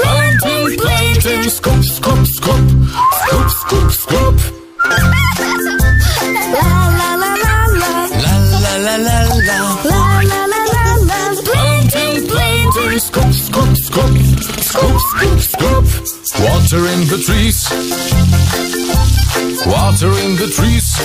Planting, 0.00 0.78
planting, 0.78 1.42
scoop, 1.50 1.84
scoop, 1.84 2.26
scoop, 2.26 2.64
scoop, 3.20 3.50
scoop, 3.50 3.90
scoop. 3.92 4.36
La 6.54 6.68
la 6.98 7.10
la. 7.16 7.30
La 7.44 8.34
la 8.48 8.64
la 8.64 8.96
la 8.96 8.96
la. 8.96 9.28
La 9.30 9.84
la 9.84 9.89
planting, 12.90 12.98
scoop, 12.98 13.32
scoop, 13.32 13.76
scoop, 13.76 14.18
scoop, 14.60 14.98
scoop, 15.00 15.40
scoop. 15.40 15.84
Watering 16.42 17.06
the 17.06 17.22
trees. 17.24 17.68
Watering 19.66 20.36
the 20.36 20.48
trees. 20.50 20.98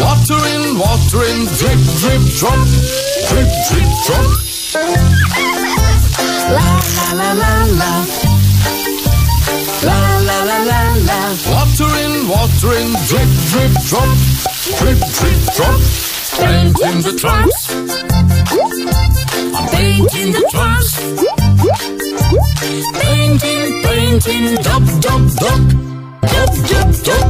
Watering, 0.00 0.78
watering, 0.78 1.46
drip, 1.56 1.80
drip, 2.00 2.22
drop, 2.36 2.60
drip, 3.28 3.50
drip, 3.68 3.90
drop. 4.04 4.30
La 6.52 6.68
la 6.92 7.12
la 7.14 7.32
la 7.32 7.52
la. 7.80 7.92
La 9.84 9.98
la 10.28 10.38
la 10.44 10.58
la 10.70 10.80
la. 11.08 11.20
Watering, 11.52 12.28
watering, 12.28 12.92
drip, 13.08 13.30
drip, 13.50 13.72
drop, 13.88 14.10
drip, 14.78 15.00
drip, 15.16 15.40
drop. 15.56 15.80
Painting 16.38 17.02
the 17.02 17.14
trunks. 17.18 17.97
Painting 20.28 20.42
the 20.42 20.48
trunks. 20.52 20.92
Painting, 23.00 23.64
painting, 23.82 24.46
dub, 24.60 24.84
dub, 25.00 25.22
dub, 25.40 25.62
dub, 26.68 26.88
dub. 27.06 27.28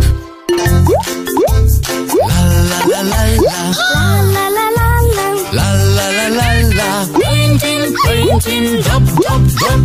La 2.26 2.40
la 2.70 2.78
la 2.90 3.02
la 3.02 3.22
la. 3.38 3.58
La 3.94 4.06
la 4.34 4.46
la 4.50 4.66
la 4.78 4.88
la. 5.14 5.26
La 5.52 5.68
la 5.96 6.06
la 6.10 6.26
la 6.38 6.48
la. 6.74 6.90
Painting, 7.22 7.94
painting, 8.04 8.66
dub, 8.82 9.04
dub, 9.06 9.42
dub, 9.60 9.82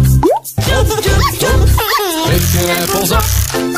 dub, 0.65 0.87
dub, 1.05 1.21
dub. 1.37 1.59
Picking 2.29 2.69
apples 2.71 3.11
up. 3.11 3.72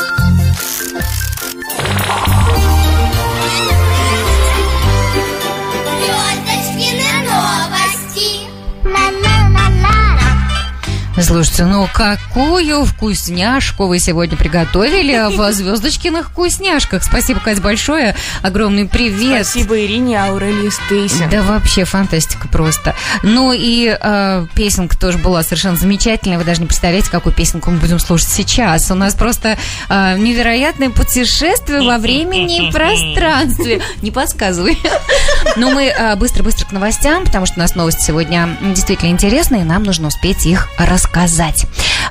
Слушайте, 11.22 11.64
ну 11.64 11.88
какую 11.92 12.84
вкусняшку 12.84 13.86
вы 13.86 13.98
сегодня 13.98 14.36
приготовили 14.36 15.34
в 15.36 15.52
звездочкиных 15.52 16.28
вкусняшках. 16.28 17.02
Спасибо, 17.02 17.40
Кать, 17.40 17.62
большое. 17.62 18.14
Огромный 18.42 18.86
привет. 18.86 19.46
Спасибо 19.46 19.80
Ирине 19.80 20.22
Аурелии 20.22 20.68
Стейси. 20.68 21.26
Да 21.30 21.42
вообще 21.42 21.84
фантастика 21.84 22.48
просто. 22.48 22.94
Ну 23.22 23.54
и 23.54 23.96
э, 23.98 24.46
песенка 24.54 24.98
тоже 24.98 25.16
была 25.16 25.42
совершенно 25.42 25.76
замечательная. 25.76 26.38
Вы 26.38 26.44
даже 26.44 26.60
не 26.60 26.66
представляете, 26.66 27.10
какую 27.10 27.32
песенку 27.32 27.70
мы 27.70 27.78
будем 27.78 27.98
слушать 27.98 28.28
сейчас. 28.28 28.90
У 28.90 28.94
нас 28.94 29.14
просто 29.14 29.56
э, 29.88 30.18
невероятное 30.18 30.90
путешествие 30.90 31.80
во 31.80 31.96
времени 31.96 32.68
и 32.68 32.72
пространстве. 32.72 33.80
Не 34.02 34.10
подсказывай. 34.10 34.78
Но 35.56 35.70
мы 35.70 35.86
э, 35.86 36.14
быстро-быстро 36.16 36.66
к 36.66 36.72
новостям, 36.72 37.24
потому 37.24 37.46
что 37.46 37.54
у 37.56 37.60
нас 37.60 37.74
новости 37.74 38.02
сегодня 38.04 38.54
действительно 38.62 39.10
интересные, 39.10 39.62
и 39.62 39.64
нам 39.64 39.82
нужно 39.82 40.08
успеть 40.08 40.44
их 40.44 40.68
рассказать. 40.76 41.06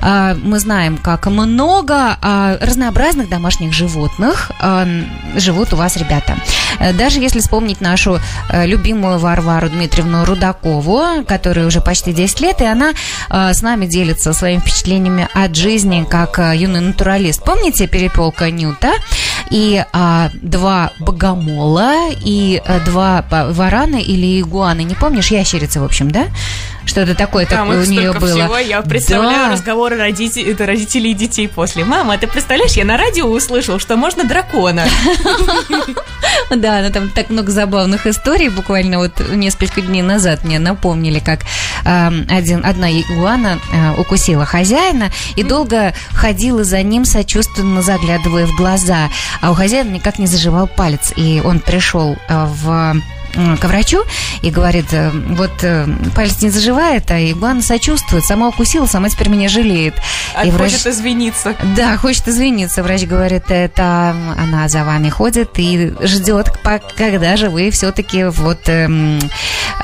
Э, 0.02 0.34
Мы 0.42 0.58
знаем, 0.58 0.98
как 0.98 1.26
много 1.26 2.16
э, 2.20 2.58
разнообразных 2.60 3.28
домашних 3.28 3.72
животных 3.72 4.50
э, 4.60 5.02
живут 5.36 5.72
у 5.72 5.76
вас, 5.76 5.96
ребята. 5.96 6.36
Э, 6.80 6.92
Даже 6.92 7.20
если 7.20 7.40
вспомнить 7.40 7.80
нашу 7.80 8.18
э, 8.50 8.66
любимую 8.66 9.18
Варвару 9.18 9.68
Дмитриевну 9.68 10.24
Рудакову, 10.24 11.24
которой 11.26 11.66
уже 11.66 11.80
почти 11.80 12.12
10 12.12 12.40
лет, 12.40 12.60
и 12.60 12.64
она 12.64 12.92
с 13.30 13.62
нами 13.62 13.86
делится 13.86 14.32
своими 14.32 14.60
впечатлениями 14.60 15.28
от 15.34 15.54
жизни 15.56 16.06
как 16.08 16.38
э, 16.38 16.56
юный 16.56 16.80
натуралист. 16.80 17.42
Помните 17.44 17.86
перепелка 17.86 18.50
Нюта? 18.50 18.92
И 19.50 19.84
а, 19.92 20.30
два 20.42 20.90
богомола, 20.98 22.10
и 22.10 22.60
а, 22.66 22.80
два 22.80 23.24
варана 23.30 23.96
или 23.96 24.40
игуаны, 24.40 24.82
не 24.82 24.94
помнишь, 24.96 25.30
ящерицы, 25.30 25.78
в 25.80 25.84
общем, 25.84 26.10
да? 26.10 26.26
Что-то 26.84 27.14
такое 27.14 27.46
такое 27.46 27.82
у 27.82 27.84
нее 27.84 28.12
было. 28.12 28.28
всего. 28.28 28.58
Я 28.58 28.82
представляю 28.88 29.46
Да. 29.46 29.52
разговоры 29.52 29.96
родителей, 29.96 30.52
это 30.52 30.66
родителей 30.66 31.10
и 31.10 31.14
детей 31.14 31.48
после. 31.48 31.84
Мама, 31.84 32.16
ты 32.18 32.26
представляешь, 32.26 32.72
я 32.72 32.84
на 32.84 32.96
радио 32.96 33.26
услышал, 33.26 33.78
что 33.78 33.96
можно 33.96 34.24
дракона. 34.24 34.86
Да, 36.54 36.80
ну 36.82 36.90
там 36.92 37.10
так 37.10 37.30
много 37.30 37.50
забавных 37.50 38.06
историй. 38.06 38.48
Буквально 38.48 38.98
вот 38.98 39.20
несколько 39.30 39.80
дней 39.80 40.02
назад 40.02 40.44
мне 40.44 40.58
напомнили, 40.58 41.18
как 41.18 41.40
э, 41.84 42.10
один, 42.30 42.64
одна 42.64 42.90
игуана 42.90 43.58
э, 43.72 44.00
укусила 44.00 44.44
хозяина 44.44 45.10
и 45.34 45.42
долго 45.42 45.92
ходила 46.12 46.62
за 46.62 46.82
ним, 46.82 47.04
сочувственно 47.04 47.82
заглядывая 47.82 48.46
в 48.46 48.54
глаза. 48.56 49.08
А 49.40 49.50
у 49.50 49.54
хозяина 49.54 49.90
никак 49.90 50.18
не 50.18 50.26
заживал 50.26 50.66
палец. 50.68 51.12
И 51.16 51.42
он 51.44 51.58
пришел 51.60 52.16
э, 52.28 52.46
в 52.46 52.96
к 53.60 53.64
врачу 53.64 54.02
и 54.42 54.50
говорит, 54.50 54.86
э, 54.92 55.10
вот 55.10 55.52
э, 55.62 55.86
палец 56.14 56.40
не 56.42 56.50
заживает, 56.50 57.10
а 57.10 57.18
игуана 57.20 57.62
сочувствует, 57.62 58.24
сама 58.24 58.48
укусила, 58.48 58.86
сама 58.86 59.08
теперь 59.08 59.28
меня 59.28 59.48
жалеет. 59.48 59.94
А 60.34 60.44
И 60.46 60.50
врач- 60.50 60.72
хочет 60.72 60.86
извиниться. 60.86 61.54
да, 61.76 61.96
хочет 61.96 62.28
извиниться. 62.28 62.82
Врач 62.82 63.02
говорит, 63.04 63.44
это 63.50 64.14
она 64.38 64.68
за 64.68 64.84
вами 64.84 65.08
ходит 65.08 65.50
и 65.58 65.92
ждет, 66.02 66.48
когда 66.96 67.36
же 67.36 67.50
вы 67.50 67.70
все-таки 67.70 68.24
вот 68.24 68.60
эм, 68.68 69.18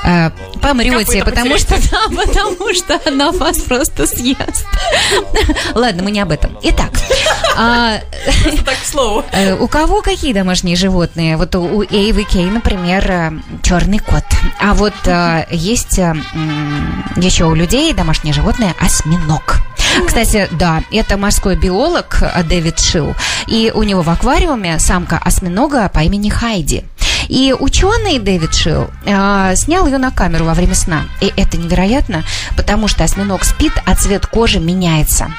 э, 0.03 0.31
помрете, 0.61 1.19
Копыта 1.19 1.25
потому 1.25 1.57
что, 1.57 1.75
да, 1.91 2.23
потому 2.23 2.73
что 2.73 2.99
она 3.05 3.31
вас 3.31 3.59
просто 3.59 4.07
съест. 4.07 4.65
Ладно, 5.75 6.03
мы 6.03 6.11
не 6.11 6.19
об 6.19 6.31
этом. 6.31 6.57
Итак, 6.63 6.91
а, 7.57 7.99
так 8.65 8.75
к 8.81 8.85
слову. 8.85 9.23
э, 9.31 9.53
у 9.55 9.67
кого 9.67 10.01
какие 10.01 10.33
домашние 10.33 10.75
животные? 10.75 11.37
Вот 11.37 11.55
у 11.55 11.83
Эйвы 11.83 12.23
Кей, 12.23 12.45
например, 12.45 13.33
черный 13.61 13.99
кот. 13.99 14.23
А 14.59 14.73
вот 14.73 14.93
э, 15.05 15.45
есть 15.51 15.99
э, 15.99 16.15
еще 17.15 17.45
у 17.45 17.55
людей 17.55 17.93
домашнее 17.93 18.33
животное 18.33 18.75
осьминог. 18.79 19.61
Кстати, 20.05 20.47
да, 20.51 20.83
это 20.91 21.17
морской 21.17 21.55
биолог 21.55 22.19
э, 22.21 22.43
Дэвид 22.43 22.79
Шилл. 22.79 23.15
И 23.47 23.71
у 23.73 23.83
него 23.83 24.01
в 24.01 24.09
аквариуме 24.09 24.79
самка 24.79 25.17
осьминога 25.17 25.89
по 25.89 25.99
имени 25.99 26.29
Хайди. 26.29 26.83
И 27.29 27.55
ученый 27.57 28.19
Дэвид 28.19 28.53
Шилл 28.53 28.89
э, 29.05 29.55
снял 29.55 29.85
ее 29.85 29.97
на 29.97 30.11
камеру 30.11 30.45
во 30.45 30.53
время 30.53 30.75
сна. 30.75 31.03
И 31.21 31.31
это 31.35 31.57
невероятно, 31.57 32.23
потому 32.57 32.87
что 32.87 33.03
осьминог 33.03 33.43
спит, 33.43 33.73
а 33.85 33.95
цвет 33.95 34.25
кожи 34.25 34.59
меняется. 34.59 35.31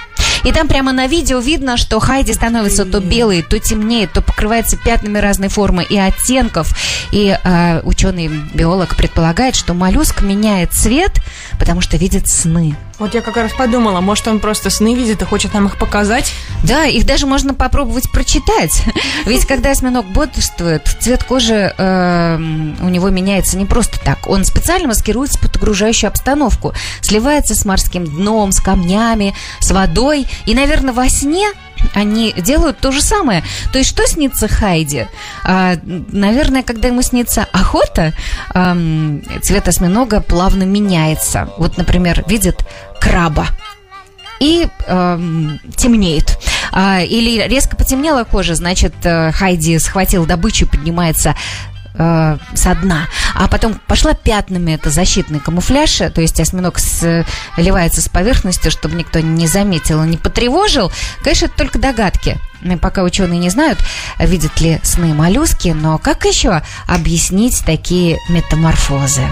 И 0.45 0.53
там 0.53 0.69
прямо 0.69 0.93
на 0.93 1.07
видео 1.07 1.39
видно, 1.39 1.77
что 1.77 1.99
Хайди 2.01 2.33
становится 2.33 2.85
то 2.85 3.01
белой, 3.01 3.43
то 3.43 3.59
темнее, 3.59 4.07
то 4.07 4.21
покрывается 4.21 4.77
пятнами 4.77 5.19
разной 5.19 5.49
формы 5.49 5.85
и 5.85 5.97
оттенков. 5.97 6.69
И 7.13 7.37
э, 7.43 7.81
ученый-биолог 7.83 8.97
предполагает, 8.97 9.57
что 9.57 9.75
моллюск 9.75 10.23
меняет 10.23 10.73
цвет, 10.73 11.13
потому 11.59 11.81
что 11.81 11.97
видит 11.97 12.29
сны. 12.29 12.77
Вот 12.99 13.15
я 13.15 13.23
как 13.23 13.37
раз 13.37 13.53
подумала, 13.53 14.01
может, 14.01 14.29
он 14.29 14.39
просто 14.39 14.71
сны 14.71 14.95
видит 14.95 15.21
и 15.21 15.25
хочет 15.25 15.53
нам 15.53 15.67
их 15.67 15.79
показать. 15.79 16.33
Да, 16.63 16.85
их 16.85 17.05
даже 17.07 17.27
можно 17.27 17.53
попробовать 17.53 18.11
прочитать. 18.11 18.85
Ведь 19.27 19.47
когда 19.47 19.71
осьминог 19.71 20.07
бодрствует, 20.07 20.87
цвет 21.01 21.25
кожи 21.25 21.75
э, 21.77 22.37
у 22.37 22.89
него 22.89 23.11
меняется 23.11 23.59
не 23.59 23.67
просто 23.67 23.99
так. 23.99 24.29
Он 24.29 24.45
специально 24.45 24.89
маскируется 24.89 25.41
под 25.41 25.57
окружающую 25.57 26.09
обстановку, 26.09 26.73
сливается 27.01 27.55
с 27.55 27.65
морским 27.65 28.05
дном, 28.05 28.53
с 28.53 28.61
камнями, 28.61 29.35
с 29.59 29.73
водой. 29.73 30.27
И, 30.47 30.55
наверное, 30.55 30.95
во 30.95 31.09
сне 31.09 31.49
они 31.95 32.33
делают 32.33 32.79
то 32.79 32.93
же 32.93 33.01
самое. 33.03 33.45
То 33.73 33.79
есть, 33.79 33.91
что 33.91 34.07
снится 34.07 34.49
Хайди? 34.49 35.07
А, 35.45 35.77
наверное, 35.85 36.63
когда 36.63 36.89
ему 36.89 37.03
снится 37.03 37.47
охота, 37.53 38.13
ам, 38.53 39.23
цвет 39.43 39.69
осьминога 39.69 40.21
плавно 40.21 40.65
меняется. 40.65 41.49
Вот, 41.59 41.77
например, 41.77 42.25
видит 42.27 42.65
краба 43.01 43.47
и 44.41 44.69
эм, 44.87 45.61
темнеет. 45.77 46.39
А, 46.73 47.01
или 47.01 47.47
резко 47.47 47.77
потемнела 47.77 48.25
кожа, 48.25 48.55
значит, 48.55 48.95
э, 49.05 49.31
Хайди 49.33 49.79
схватил 49.79 50.27
добычу 50.27 50.67
поднимается 50.67 51.37
э, 51.95 52.37
со 52.55 52.75
дна. 52.75 53.09
А 53.35 53.49
потом 53.49 53.81
пошла 53.87 54.15
пятнами, 54.15 54.73
это 54.73 54.91
защитный 54.91 55.41
камуфляж, 55.41 56.03
то 56.15 56.21
есть 56.21 56.41
осьминог 56.41 56.79
сливается 56.79 58.01
с 58.01 58.09
поверхностью, 58.09 58.71
чтобы 58.71 58.97
никто 58.97 59.21
не 59.21 59.47
заметил 59.47 60.03
и 60.03 60.09
не 60.09 60.17
потревожил. 60.17 60.93
Конечно, 61.23 61.47
это 61.47 61.57
только 61.57 61.79
догадки. 61.79 62.39
Ну, 62.61 62.79
Пока 62.79 63.03
ученые 63.03 63.39
не 63.39 63.51
знают, 63.51 63.79
видят 64.19 64.61
ли 64.61 64.81
сны 64.83 65.15
моллюски, 65.15 65.69
но 65.69 65.99
как 65.99 66.25
еще 66.25 66.63
объяснить 66.87 67.63
такие 67.65 68.19
метаморфозы? 68.29 69.23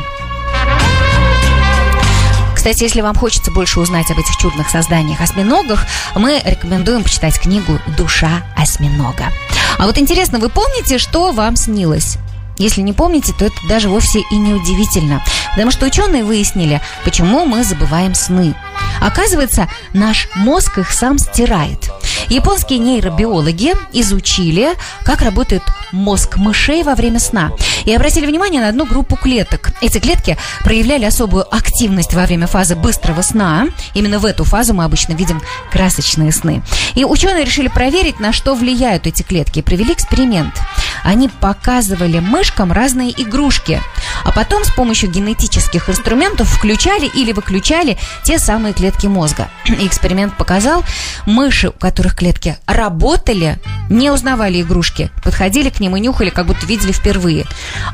Кстати, 2.55 2.85
если 2.85 3.01
вам 3.01 3.17
хочется 3.17 3.51
больше 3.51 3.81
узнать 3.81 4.09
об 4.13 4.19
этих 4.21 4.37
чудных 4.37 4.71
созданиях 4.71 5.21
осьминогах, 5.21 5.85
мы 6.15 6.41
рекомендуем 6.45 7.03
почитать 7.03 7.41
книгу 7.41 7.81
«Душа 7.97 8.43
осьминога». 8.57 9.33
А 9.79 9.87
вот 9.87 9.99
интересно, 9.99 10.39
вы 10.39 10.49
помните, 10.49 10.99
что 10.99 11.33
вам 11.33 11.57
снилось? 11.57 12.19
Если 12.59 12.81
не 12.81 12.93
помните, 12.93 13.33
то 13.39 13.47
это 13.47 13.57
даже 13.69 13.89
вовсе 13.89 14.21
и 14.31 14.37
не 14.37 14.55
удивительно. 14.55 15.23
Потому 15.51 15.71
что 15.71 15.87
ученые 15.87 16.25
выяснили, 16.25 16.81
почему 17.05 17.45
мы 17.45 17.65
забываем 17.65 18.15
сны. 18.15 18.55
Оказывается, 19.01 19.69
наш 19.93 20.29
мозг 20.35 20.79
их 20.79 20.91
сам 20.91 21.19
стирает. 21.19 21.91
Японские 22.29 22.79
нейробиологи 22.79 23.75
изучили, 23.93 24.75
как 25.05 25.23
работает 25.23 25.63
мозг 25.91 26.37
мышей 26.37 26.83
во 26.83 26.95
время 26.95 27.19
сна. 27.19 27.53
И 27.85 27.95
обратили 27.95 28.27
внимание 28.27 28.61
на 28.61 28.69
одну 28.69 28.87
группу 28.87 29.17
клеток. 29.17 29.73
Эти 29.81 29.99
клетки 29.99 30.37
проявляли 30.65 31.05
особую 31.05 31.53
активность 31.55 32.15
во 32.15 32.25
время 32.27 32.47
фазы 32.47 32.77
быстрого 32.77 33.23
сна. 33.23 33.69
Именно 33.95 34.19
в 34.19 34.27
эту 34.27 34.45
фазу 34.45 34.75
мы 34.75 34.85
обычно 34.85 35.15
видим 35.15 35.41
красочные 35.71 36.33
сны. 36.33 36.63
И 36.95 37.05
ученые 37.05 37.45
решили 37.45 37.69
проверить, 37.69 38.21
на 38.21 38.33
что 38.33 38.55
влияют 38.55 39.07
эти 39.07 39.23
клетки. 39.23 39.61
И 39.61 39.63
провели 39.63 39.93
эксперимент. 39.93 40.55
Они 41.03 41.29
показывали 41.29 42.21
мышкам 42.21 42.73
разные 42.73 43.11
игрушки, 43.11 43.81
а 44.25 44.33
потом 44.33 44.65
с 44.65 44.71
помощью 44.71 45.11
генетических 45.11 45.89
инструментов 45.91 46.49
включали 46.49 47.07
или 47.07 47.33
выключали 47.33 47.99
те 48.23 48.39
самые 48.39 48.73
клетки 48.73 49.07
мозга. 49.07 49.49
И 49.67 49.87
эксперимент 49.87 50.37
показал, 50.37 50.85
мыши, 51.27 51.69
у 51.69 51.73
которых 51.73 52.17
клетки 52.17 52.57
работали, 52.67 53.59
не 53.91 54.11
узнавали 54.11 54.63
игрушки, 54.63 55.11
подходили 55.25 55.71
к 55.71 55.81
ним 55.81 55.97
и 55.97 56.01
нюхали, 56.01 56.31
как 56.31 56.47
будто 56.47 56.67
видели 56.67 56.93
впервые. 56.93 57.47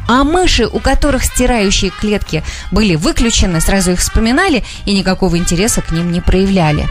А 0.07 0.25
мыши, 0.25 0.67
у 0.67 0.81
которых 0.81 1.25
стирающие 1.25 1.91
клетки 1.91 2.43
были 2.71 2.95
выключены, 2.95 3.61
сразу 3.61 3.93
их 3.93 4.01
вспоминали 4.01 4.65
и 4.85 4.93
никакого 4.93 5.37
интереса 5.37 5.83
к 5.83 5.91
ним 5.91 6.13
не 6.13 6.21
проявляли. 6.21 6.87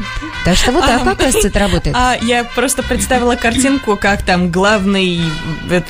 Так 0.45 0.55
что 0.55 0.71
вот 0.71 0.85
так, 0.85 1.05
А, 1.05 1.11
оказывается, 1.11 1.47
это 1.49 1.59
работает. 1.59 1.95
А 1.97 2.15
я 2.21 2.43
просто 2.43 2.83
представила 2.83 3.35
картинку, 3.35 3.97
как 3.97 4.23
там 4.23 4.51
главный 4.51 5.21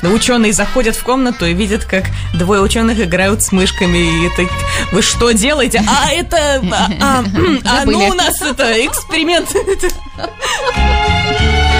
ученый 0.02 0.52
заходит 0.52 0.96
в 0.96 1.02
комнату 1.02 1.46
и 1.46 1.54
видит, 1.54 1.84
как 1.84 2.04
двое 2.34 2.60
ученых 2.60 2.98
играют 3.00 3.42
с 3.42 3.52
мышками. 3.52 3.98
И 3.98 4.26
это 4.26 4.50
вы 4.92 5.02
что 5.02 5.30
делаете? 5.32 5.82
А 5.86 6.12
это 6.12 6.62
а, 6.72 6.88
а, 7.00 7.24
а, 7.64 7.84
ну 7.84 8.08
у 8.08 8.14
нас 8.14 8.40
это 8.42 8.84
эксперимент. 8.84 9.48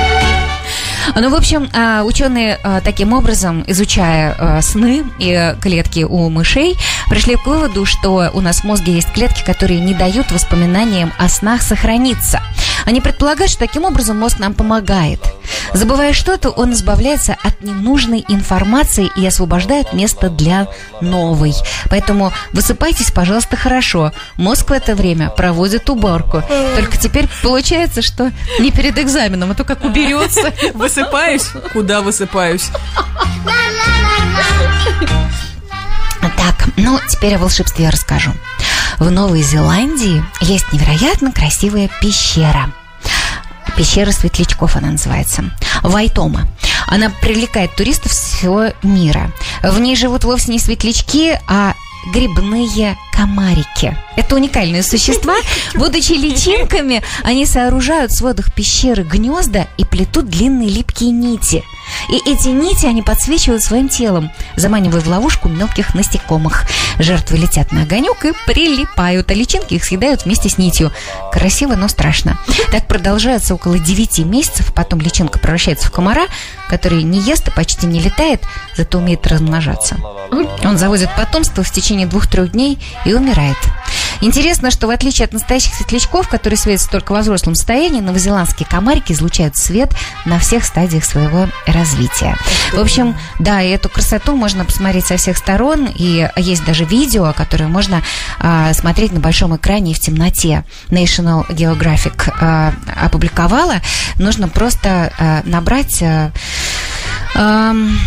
Ну, 1.14 1.30
в 1.30 1.34
общем, 1.34 1.68
а, 1.72 2.02
ученые 2.04 2.58
а, 2.62 2.80
таким 2.80 3.12
образом, 3.12 3.64
изучая 3.66 4.34
а, 4.38 4.62
сны 4.62 5.04
и 5.18 5.54
клетки 5.60 6.04
у 6.04 6.28
мышей, 6.28 6.76
пришли 7.08 7.36
к 7.36 7.46
выводу, 7.46 7.84
что 7.84 8.30
у 8.32 8.40
нас 8.40 8.60
в 8.60 8.64
мозге 8.64 8.94
есть 8.94 9.12
клетки, 9.12 9.44
которые 9.44 9.80
не 9.80 9.94
дают 9.94 10.30
воспоминаниям 10.30 11.12
о 11.18 11.28
снах 11.28 11.62
сохраниться. 11.62 12.40
Они 12.84 13.00
предполагают, 13.00 13.50
что 13.50 13.60
таким 13.60 13.84
образом 13.84 14.18
мозг 14.18 14.38
нам 14.38 14.54
помогает. 14.54 15.20
Забывая 15.72 16.12
что-то, 16.12 16.50
он 16.50 16.72
избавляется 16.72 17.36
от 17.42 17.62
ненужной 17.62 18.24
информации 18.28 19.10
и 19.16 19.26
освобождает 19.26 19.92
место 19.92 20.30
для 20.30 20.68
новой. 21.00 21.54
Поэтому 21.90 22.32
высыпайтесь, 22.52 23.10
пожалуйста, 23.10 23.56
хорошо. 23.56 24.12
Мозг 24.36 24.70
в 24.70 24.72
это 24.72 24.94
время 24.94 25.30
проводит 25.30 25.90
уборку. 25.90 26.42
Только 26.76 26.96
теперь 26.96 27.28
получается, 27.42 28.02
что 28.02 28.32
не 28.60 28.70
перед 28.70 28.98
экзаменом, 28.98 29.50
а 29.50 29.54
то 29.54 29.64
как 29.64 29.84
уберется. 29.84 30.52
Высыпаюсь? 30.98 31.50
Куда 31.72 32.00
высыпаюсь? 32.00 32.70
Так, 36.36 36.68
ну, 36.76 36.98
теперь 37.08 37.36
о 37.36 37.38
волшебстве 37.38 37.84
я 37.84 37.90
расскажу. 37.92 38.32
В 38.98 39.08
Новой 39.08 39.42
Зеландии 39.42 40.24
есть 40.40 40.72
невероятно 40.72 41.30
красивая 41.30 41.88
пещера. 42.00 42.72
Пещера 43.76 44.10
светлячков 44.10 44.74
она 44.74 44.90
называется. 44.90 45.44
Вайтома. 45.82 46.48
Она 46.88 47.10
привлекает 47.10 47.76
туристов 47.76 48.10
всего 48.10 48.72
мира. 48.82 49.30
В 49.62 49.78
ней 49.78 49.94
живут 49.94 50.24
вовсе 50.24 50.50
не 50.50 50.58
светлячки, 50.58 51.38
а 51.46 51.74
грибные 52.12 52.96
комарики. 53.12 53.96
Это 54.16 54.36
уникальные 54.36 54.82
существа. 54.82 55.36
Будучи 55.74 56.12
личинками, 56.12 57.02
они 57.22 57.46
сооружают 57.46 58.12
в 58.12 58.16
сводах 58.16 58.52
пещеры 58.52 59.02
гнезда 59.02 59.66
и 59.76 59.84
плетут 59.84 60.28
длинные 60.28 60.68
липкие 60.68 61.10
нити. 61.10 61.64
И 62.08 62.16
эти 62.30 62.48
нити 62.48 62.86
они 62.86 63.02
подсвечивают 63.02 63.62
своим 63.62 63.88
телом, 63.88 64.30
заманивая 64.56 65.00
в 65.00 65.08
ловушку 65.08 65.48
мелких 65.48 65.94
насекомых. 65.94 66.64
Жертвы 66.98 67.38
летят 67.38 67.72
на 67.72 67.82
огонек 67.82 68.24
и 68.24 68.32
прилипают, 68.46 69.30
а 69.30 69.34
личинки 69.34 69.74
их 69.74 69.84
съедают 69.84 70.24
вместе 70.24 70.48
с 70.48 70.58
нитью. 70.58 70.92
Красиво, 71.32 71.74
но 71.74 71.88
страшно. 71.88 72.38
Так 72.70 72.86
продолжается 72.86 73.54
около 73.54 73.78
9 73.78 74.18
месяцев, 74.20 74.72
потом 74.74 75.00
личинка 75.00 75.38
превращается 75.38 75.86
в 75.86 75.90
комара, 75.90 76.26
который 76.68 77.02
не 77.02 77.20
ест 77.20 77.48
и 77.48 77.50
почти 77.50 77.86
не 77.86 78.00
летает, 78.00 78.42
зато 78.76 78.98
умеет 78.98 79.26
размножаться. 79.26 79.96
Он 80.64 80.76
заводит 80.76 81.14
потомство 81.16 81.62
в 81.62 81.70
течение 81.70 82.06
двух-трех 82.06 82.52
дней 82.52 82.78
и 83.04 83.14
умирает. 83.14 83.56
Интересно, 84.20 84.70
что 84.70 84.86
в 84.86 84.90
отличие 84.90 85.26
от 85.26 85.32
настоящих 85.32 85.74
светлячков, 85.74 86.28
которые 86.28 86.56
светятся 86.56 86.90
только 86.90 87.12
во 87.12 87.20
взрослом 87.20 87.54
состоянии, 87.54 88.00
новозеландские 88.00 88.68
комарики 88.68 89.12
излучают 89.12 89.56
свет 89.56 89.90
на 90.24 90.38
всех 90.38 90.64
стадиях 90.64 91.04
своего 91.04 91.48
развития. 91.66 92.36
В 92.72 92.80
общем, 92.80 93.16
да, 93.38 93.62
и 93.62 93.70
эту 93.70 93.88
красоту 93.88 94.34
можно 94.34 94.64
посмотреть 94.64 95.06
со 95.06 95.16
всех 95.16 95.36
сторон, 95.36 95.88
и 95.94 96.28
есть 96.36 96.64
даже 96.64 96.84
видео, 96.84 97.32
которое 97.32 97.68
можно 97.68 98.02
а, 98.38 98.72
смотреть 98.74 99.12
на 99.12 99.20
большом 99.20 99.56
экране 99.56 99.92
и 99.92 99.94
в 99.94 100.00
темноте. 100.00 100.64
National 100.88 101.46
Geographic 101.48 102.32
а, 102.40 102.74
опубликовала. 102.96 103.76
Нужно 104.18 104.48
просто 104.48 105.12
а, 105.18 105.42
набрать... 105.44 106.02
а, 106.02 106.32
Эм, 107.34 107.98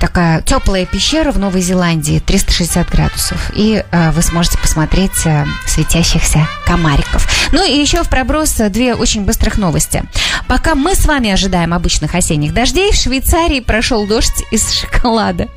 такая 0.00 0.40
теплая 0.42 0.86
пещера 0.86 1.32
в 1.32 1.38
Новой 1.38 1.60
Зеландии, 1.60 2.22
360 2.24 2.90
градусов. 2.90 3.50
И 3.54 3.84
э, 3.90 4.10
вы 4.12 4.22
сможете 4.22 4.58
посмотреть 4.58 5.26
э, 5.26 5.44
светящихся 5.66 6.46
комариков. 6.64 7.28
Ну 7.52 7.64
и 7.64 7.78
еще 7.78 8.02
в 8.02 8.08
проброс 8.08 8.60
э, 8.60 8.68
две 8.68 8.94
очень 8.94 9.24
быстрых 9.24 9.58
новости. 9.58 10.04
Пока 10.48 10.74
мы 10.74 10.94
с 10.94 11.06
вами 11.06 11.30
ожидаем 11.30 11.74
обычных 11.74 12.14
осенних 12.14 12.54
дождей, 12.54 12.92
в 12.92 12.96
Швейцарии 12.96 13.60
прошел 13.60 14.06
дождь 14.06 14.44
из 14.50 14.70
шоколада. 14.70 15.48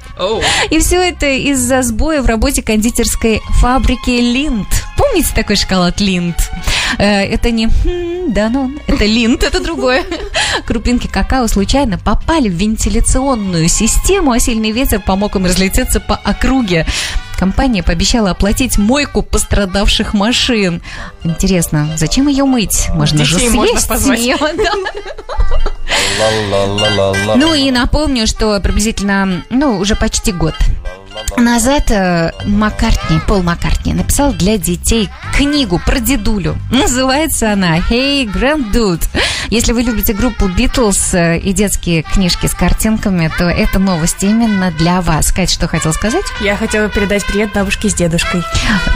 И 0.70 0.80
все 0.80 1.02
это 1.02 1.28
из-за 1.28 1.82
сбоя 1.84 2.22
в 2.22 2.26
работе 2.26 2.64
кондитерской 2.64 3.42
фабрики 3.60 4.10
Линд. 4.10 4.68
Помните 4.98 5.34
такой 5.36 5.56
шоколад 5.56 6.00
Линд? 6.00 6.36
Э, 6.98 7.24
Это 7.26 7.52
не 7.52 7.66
«М, 7.86 8.34
Данон, 8.34 8.80
это 8.88 9.06
Линд, 9.06 9.44
это 9.44 9.60
другое. 9.60 10.04
Крупинки 10.66 11.08
какао 11.08 11.48
случайно 11.48 11.98
попали 11.98 12.50
в 12.50 12.54
вентиляционную 12.54 13.68
систему, 13.70 14.32
а 14.32 14.40
сильный 14.40 14.72
ветер 14.72 15.02
помог 15.02 15.36
им 15.36 15.46
разлететься 15.46 16.00
по 16.00 16.16
округе. 16.16 16.86
Компания 17.38 17.84
пообещала 17.84 18.32
оплатить 18.32 18.78
мойку 18.78 19.22
пострадавших 19.22 20.14
машин. 20.14 20.82
Интересно, 21.24 21.90
зачем 21.98 22.28
ее 22.30 22.46
мыть? 22.46 22.88
Можно 22.94 23.26
же 23.26 23.38
съесть 23.38 23.54
можно 23.54 23.80
позвать. 23.82 24.20
да. 24.58 24.72
Ну 27.36 27.54
и 27.54 27.72
напомню, 27.72 28.26
что 28.28 28.60
приблизительно, 28.62 29.44
ну, 29.50 29.78
уже 29.78 29.96
почти 29.96 30.32
год 30.32 30.56
назад 31.38 31.92
э, 31.92 32.32
Маккартни, 32.46 33.20
Пол 33.28 33.44
Маккартни 33.44 33.94
написал 33.94 34.34
для 34.34 34.58
детей 34.58 35.10
книгу 35.36 35.80
про 35.86 36.00
дедулю. 36.00 36.58
Называется 36.72 37.52
она 37.54 37.78
«Hey, 37.78 38.26
Grand 38.26 38.72
Dude». 38.72 39.04
Если 39.50 39.74
вы 39.74 39.84
любите 39.84 40.14
группу 40.14 40.48
Битлз 40.48 41.14
э, 41.14 41.38
и 41.38 41.54
детские 41.54 42.02
книжки 42.02 42.48
с 42.48 42.56
картинками, 42.56 43.32
то 43.38 43.46
эта 43.46 43.78
новость 43.80 44.24
именно 44.24 44.72
для 44.72 45.02
вас. 45.02 45.32
Кать, 45.32 45.52
что 45.52 45.68
хотел 45.68 45.94
сказать? 45.94 46.26
Я 46.42 46.56
хотела 46.58 46.90
передать 46.90 47.26
привет 47.26 47.54
бабушке 47.54 47.90
с 47.90 47.94
дедушкой. 47.94 48.42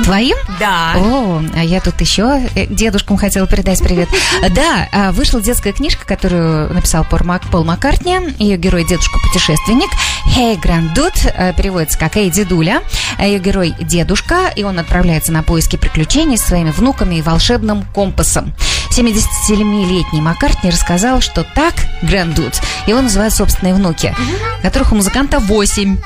Твоим? 0.04 0.36
Да. 0.60 0.94
О, 0.96 1.44
а 1.56 1.64
я 1.64 1.80
тут 1.82 2.02
еще 2.02 2.42
э, 2.56 2.66
дедушкам 2.66 3.18
хотела 3.18 3.48
передать 3.48 3.80
привет. 3.80 4.10
Да, 4.56 4.88
а, 4.92 5.12
вышла 5.12 5.42
детская 5.42 5.72
книжка, 5.74 6.06
которую 6.06 6.74
написал 6.74 7.06
Пол 7.06 7.20
Мак- 7.24 7.48
Пол 7.52 7.64
Маккартни. 7.64 8.18
Ее 8.40 8.58
герой 8.58 8.86
дедушка-путешественник. 8.86 9.90
«Hey, 10.36 10.60
Grand 10.60 10.94
Dude» 10.96 11.54
переводится 11.56 11.98
как 11.98 12.09
«Эй, 12.16 12.30
дедуля». 12.30 12.82
Ее 13.20 13.40
герой 13.40 13.76
дедушка, 13.80 14.52
и 14.56 14.64
он 14.64 14.80
отправляется 14.80 15.32
на 15.32 15.44
поиски 15.44 15.76
приключений 15.76 16.38
с 16.38 16.44
своими 16.44 16.72
внуками 16.72 17.16
и 17.16 17.22
волшебным 17.22 17.84
компасом. 17.94 18.54
77-летний 18.92 20.22
Маккартни 20.22 20.70
рассказал, 20.70 21.22
что 21.22 21.44
так 21.44 21.74
Гранд 22.02 22.36
Дуд 22.36 22.54
его 22.88 23.02
называют 23.02 23.34
собственные 23.34 23.76
внуки, 23.76 24.16
которых 24.62 24.92
у 24.92 24.96
музыканта 24.96 25.40
8. 25.40 25.98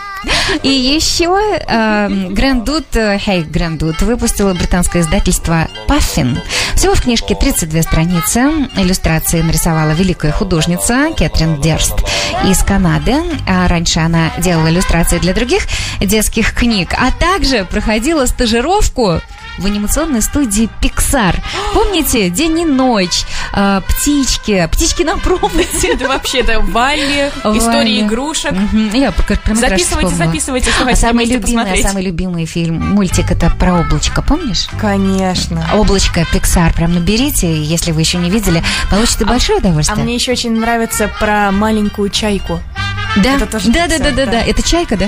И 0.62 0.70
еще 0.70 1.60
Гранд 1.68 2.64
Дуд, 2.64 2.86
Hey 2.94 3.44
Гранд 3.44 3.80
Дуд, 3.80 4.02
выпустило 4.02 4.54
британское 4.54 5.02
издательство 5.02 5.68
Puffin. 5.88 6.40
Всего 6.76 6.96
в 6.96 7.02
книжке 7.02 7.36
32 7.36 7.82
страницы. 7.82 8.40
Иллюстрации 8.78 9.42
нарисовала 9.42 9.92
великая 9.92 10.32
художница 10.32 11.10
Кэтрин 11.18 11.62
Дерст 11.62 11.96
из 12.46 12.60
Канады. 12.64 13.16
А 13.48 13.68
раньше 13.68 14.00
она 14.00 14.32
делала 14.38 14.70
иллюстрации 14.70 15.20
для 15.20 15.34
других 15.34 15.68
детских 16.00 16.54
книг, 16.54 16.94
а 16.98 17.12
также 17.12 17.66
проходила 17.66 18.26
стажировку 18.26 19.22
в 19.58 19.66
анимационной 19.66 20.22
студии 20.22 20.70
Pixar. 20.82 21.36
Помните? 21.74 22.30
День 22.30 22.62
и 22.62 22.66
ночь, 22.66 23.24
э, 23.54 23.82
птички, 23.88 24.68
птички 24.72 25.04
на 25.04 25.18
проводе. 25.18 25.68
Это 25.84 26.08
вообще, 26.08 26.40
это 26.40 26.60
Валли, 26.60 27.32
истории 27.56 28.02
игрушек. 28.02 28.54
Я 28.94 29.12
короткометражку 29.12 29.78
Записывайте, 29.78 30.16
записывайте, 30.16 30.72
А 30.86 30.96
самый 30.96 31.26
любимый, 31.26 31.42
посмотреть. 31.64 31.88
самый 31.88 32.04
любимый 32.04 32.46
фильм, 32.46 32.80
мультик 32.94 33.32
это 33.32 33.50
про 33.52 33.80
облачко, 33.82 34.22
помнишь? 34.22 34.68
Конечно. 34.80 35.66
Облачко 35.76 36.22
Pixar, 36.34 36.74
прям 36.74 36.94
наберите, 36.94 37.62
если 37.62 37.92
вы 37.92 38.02
еще 38.02 38.18
не 38.18 38.30
видели, 38.30 38.64
получите 38.90 39.26
большое 39.26 39.58
А 39.58 39.62
удовольствие. 39.62 40.04
мне 40.04 40.16
еще 40.16 40.32
очень 40.34 40.60
нравится 40.60 41.10
про 41.20 41.52
маленькую 41.52 42.10
чайку. 42.10 42.60
Да, 43.22 43.36
это 43.36 43.46
тоже 43.46 43.70
да, 43.72 43.88
да, 43.88 44.00
да, 44.00 44.12
да, 44.12 44.26
да. 44.26 44.32
да, 44.32 44.42
это 44.42 44.62
чайка, 44.64 44.98
да? 44.98 45.08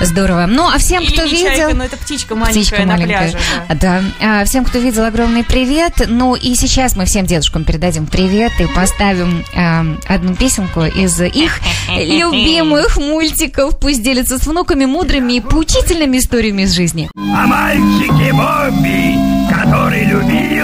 Здорово. 0.00 0.46
Ну, 0.46 0.68
а 0.68 0.78
всем, 0.78 1.02
Или 1.02 1.12
кто 1.12 1.24
не 1.24 1.30
видел... 1.32 1.46
чайка, 1.48 1.74
но 1.74 1.84
это 1.84 1.96
птичка 1.96 2.34
маленькая 2.34 2.60
Птичка 2.60 2.80
на 2.82 2.86
маленькая. 2.96 3.30
пляже. 3.30 3.38
да. 3.68 3.74
Да. 3.74 4.02
А, 4.40 4.44
всем, 4.44 4.64
кто 4.64 4.78
видел, 4.78 5.04
огромный 5.04 5.42
привет. 5.44 5.94
Ну 6.06 6.34
и 6.34 6.54
сейчас 6.54 6.96
мы 6.96 7.06
всем 7.06 7.24
дедушкам 7.26 7.64
передадим 7.64 8.06
привет 8.06 8.52
и 8.60 8.66
поставим 8.66 9.44
эм, 9.54 9.98
одну 10.06 10.34
песенку 10.34 10.82
из 10.84 11.20
их 11.20 11.60
любимых 11.88 12.96
мультиков. 12.98 13.78
Пусть 13.78 14.02
делятся 14.02 14.38
с 14.38 14.46
внуками 14.46 14.84
мудрыми 14.84 15.34
и 15.34 15.40
поучительными 15.40 16.18
историями 16.18 16.62
из 16.62 16.72
жизни. 16.72 17.08
О 17.16 17.46
мальчике 17.46 18.32
Бобби, 18.32 19.14
который 19.50 20.04
любил, 20.04 20.55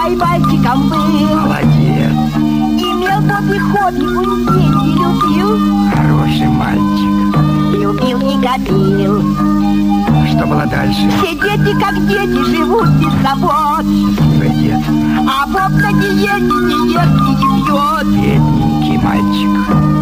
Бобби 0.00 0.16
поймальчиком 0.16 0.88
был. 0.88 1.36
Молодец, 1.36 2.12
Имел 2.36 3.20
Бобби 3.20 3.58
хобби, 3.58 4.04
он 4.16 4.46
деньги 4.46 4.90
любил 4.98 5.50
хороший 5.94 6.48
мальчик. 6.48 7.36
Любил 7.72 8.18
и 8.20 8.42
копил 8.42 9.69
Что 10.40 10.48
было 10.48 10.64
дальше? 10.64 11.02
Все 11.18 11.34
дети, 11.34 11.78
как 11.78 11.94
дети, 12.08 12.42
живут 12.56 12.88
без 12.92 13.12
забот. 13.22 13.84
Дед, 13.84 14.82
А 15.28 15.46
Боб 15.46 15.78
на 15.78 15.92
диете 15.92 16.40
не 16.40 16.94
ест 16.94 17.12
и 17.12 17.32
не 17.34 17.62
пьет. 17.66 18.06
Бедненький 18.06 18.96
мальчик. 19.04 19.52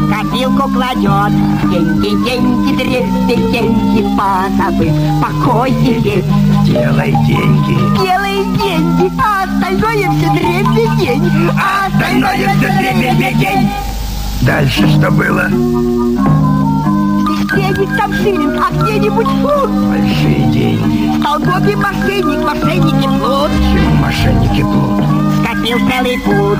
Копилку 0.08 0.68
кладет. 0.70 1.32
Деньги, 1.68 2.24
деньги, 2.24 2.76
дрезды, 2.76 3.50
деньги 3.50 4.06
Позабыв 4.16 4.94
покой 5.20 5.72
лень 5.72 6.24
Делай 6.64 7.10
деньги, 7.26 7.74
Делай 8.00 8.44
деньги, 8.58 9.12
а 9.20 9.42
остальное 9.42 10.08
все 10.12 10.30
древний 10.34 11.04
день. 11.04 11.50
А 11.58 11.88
остальное 11.88 12.48
все 12.58 12.68
древний 12.78 13.34
день. 13.34 13.68
Дальше 14.42 14.86
что 14.88 15.10
было? 15.10 15.50
Денег, 17.54 17.96
там 17.96 18.12
шиллинг, 18.12 18.62
а 18.62 18.70
где-нибудь 18.70 19.26
фунт 19.26 19.88
Большие 19.88 20.50
деньги. 20.52 21.18
Стал 21.18 21.38
Бобби 21.38 21.74
мошенник, 21.74 22.44
мошенники 22.44 23.06
плут 23.06 23.50
Чему 23.72 23.94
мошенники 23.96 24.62
плут? 24.62 25.04
Скопил 25.42 25.78
целый 25.88 26.18
путь 26.20 26.58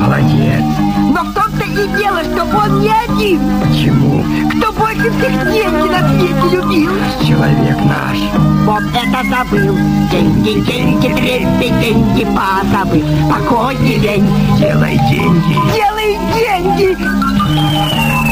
Молодец. 0.00 0.64
Но 1.12 1.22
в 1.22 1.34
том-то 1.34 1.64
и 1.64 1.88
дело, 1.98 2.22
что 2.24 2.44
он 2.56 2.80
не 2.80 2.90
один 2.90 3.40
Чему? 3.74 4.24
Кто 4.56 4.72
больше 4.72 5.10
всех 5.10 5.52
деньги 5.52 5.88
на 5.88 6.08
свете 6.08 6.56
любил 6.56 6.90
Человек 7.26 7.76
наш. 7.84 8.18
Боб 8.64 8.82
это 8.94 9.28
забыл 9.28 9.76
Деньги, 10.10 10.60
деньги, 10.64 11.08
дрезды, 11.08 11.68
деньги 11.80 12.24
позабыл 12.24 13.04
Покой 13.30 13.76
и 13.76 13.98
лень 13.98 14.28
Делай 14.58 14.98
деньги. 15.10 15.56
Делай 15.74 16.18
деньги 16.34 18.25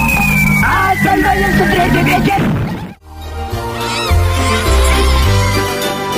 А 0.76 0.94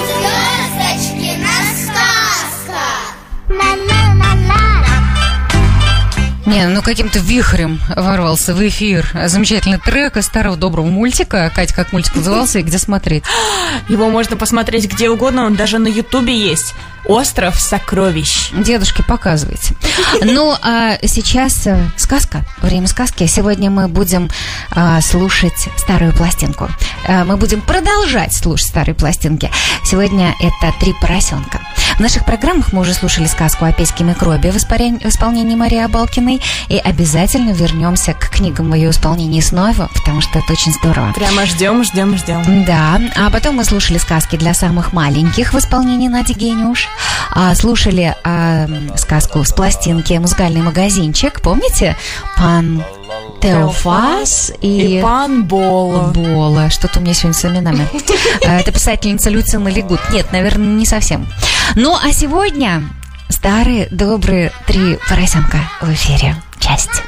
Звездочки 0.07 1.32
на 1.42 1.57
сказках. 1.76 3.16
Не, 6.46 6.68
ну 6.68 6.80
каким-то 6.80 7.18
вихрем 7.18 7.80
ворвался 7.94 8.54
в 8.54 8.66
эфир 8.66 9.07
замечательный 9.26 9.78
трек 9.78 10.16
из 10.16 10.24
старого 10.24 10.57
доброго 10.57 10.86
мультика. 10.86 11.52
Катя, 11.54 11.74
как 11.74 11.92
мультик 11.92 12.14
назывался 12.14 12.61
и 12.61 12.62
где 12.62 12.78
смотреть? 12.78 13.24
Его 13.88 14.09
можно 14.09 14.36
посмотреть 14.36 14.90
где 14.90 15.11
угодно, 15.11 15.44
он 15.44 15.57
даже 15.57 15.78
на 15.78 15.88
Ютубе 15.88 16.34
есть. 16.34 16.74
Остров 17.09 17.61
сокровищ. 17.61 18.50
Дедушке 18.52 19.02
показывайте. 19.04 19.74
Ну, 20.22 20.54
а 20.61 20.98
сейчас 21.07 21.66
э, 21.66 21.78
сказка, 21.96 22.44
время 22.61 22.88
сказки. 22.88 23.26
Сегодня 23.26 23.70
мы 23.70 23.86
будем 23.86 24.28
а, 24.70 25.00
слушать 25.00 25.68
старую 25.76 26.12
пластинку. 26.12 26.68
А, 27.07 27.24
мы 27.24 27.36
будем 27.36 27.61
продолжать 27.61 28.32
слушать 28.32 28.68
старые 28.68 28.94
пластинки. 28.94 29.50
Сегодня 29.84 30.34
это 30.40 30.74
«Три 30.80 30.94
поросенка». 31.00 31.61
В 31.96 32.00
наших 32.00 32.26
программах 32.26 32.74
мы 32.74 32.82
уже 32.82 32.92
слушали 32.92 33.26
сказку 33.26 33.64
о 33.64 33.72
пеське 33.72 34.04
микробе 34.04 34.50
в 34.50 34.57
исполнении 34.57 35.54
Марии 35.54 35.78
Абалкиной. 35.78 36.42
И 36.68 36.76
обязательно 36.76 37.52
вернемся 37.52 38.12
к 38.12 38.28
книгам 38.28 38.70
в 38.70 38.74
ее 38.74 38.90
исполнении 38.90 39.40
снова, 39.40 39.88
потому 39.94 40.20
что 40.20 40.40
это 40.40 40.52
очень 40.52 40.72
здорово. 40.72 41.12
Прямо 41.14 41.46
ждем, 41.46 41.82
ждем, 41.84 42.18
ждем. 42.18 42.64
Да, 42.66 43.00
а 43.16 43.30
потом 43.30 43.57
мы 43.57 43.64
слушали 43.64 43.96
сказки 43.96 44.36
для 44.36 44.52
самых 44.52 44.92
маленьких 44.92 45.54
в 45.54 45.59
исполнении 45.59 46.09
Нади 46.09 46.34
Гениуш. 46.34 46.86
А, 47.30 47.55
слушали 47.55 48.14
а, 48.24 48.66
сказку 48.97 49.44
с 49.44 49.53
пластинки 49.53 50.14
«Музыкальный 50.14 50.62
магазинчик». 50.62 51.40
Помните? 51.40 51.97
Пан 52.36 52.84
Теофас 53.40 54.53
и... 54.61 54.99
И 54.99 55.03
пан 55.03 55.44
Боло. 55.44 56.12
Бола. 56.12 56.70
Что-то 56.70 56.99
у 56.99 57.03
меня 57.03 57.14
сегодня 57.14 57.34
с 57.38 57.44
именами. 57.44 57.88
А, 58.47 58.61
Это 58.61 58.72
писательница 58.72 59.30
Люцина 59.30 59.68
Легут. 59.68 60.01
Нет, 60.11 60.32
наверное, 60.32 60.66
не 60.66 60.86
совсем. 60.86 61.28
Ну, 61.74 61.97
а 61.97 62.12
сегодня 62.12 62.82
старые 63.28 63.88
добрые 63.90 64.53
три 64.66 64.99
поросенка 65.09 65.59
в 65.80 65.92
эфире. 65.92 66.36
Часть. 66.59 67.03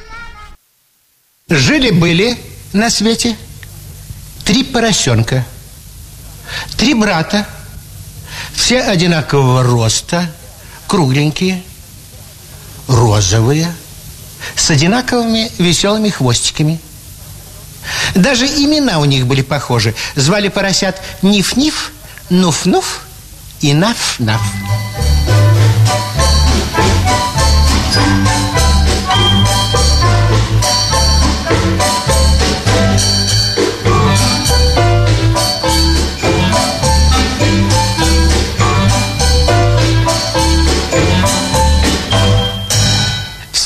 Жили-были 1.48 2.36
на 2.72 2.90
свете 2.90 3.36
три 4.44 4.64
поросенка, 4.64 5.44
три 6.76 6.94
брата, 6.94 7.46
все 8.58 8.82
одинакового 8.82 9.62
роста, 9.62 10.28
кругленькие, 10.88 11.62
розовые, 12.88 13.72
с 14.56 14.68
одинаковыми 14.70 15.50
веселыми 15.58 16.08
хвостиками. 16.08 16.80
Даже 18.16 18.46
имена 18.46 18.98
у 18.98 19.04
них 19.04 19.26
были 19.26 19.42
похожи. 19.42 19.94
Звали 20.16 20.48
поросят 20.48 21.00
Ниф-Ниф, 21.22 21.92
Нуф-Нуф 22.30 22.84
и 23.60 23.72
Наф-Наф. 23.72 24.40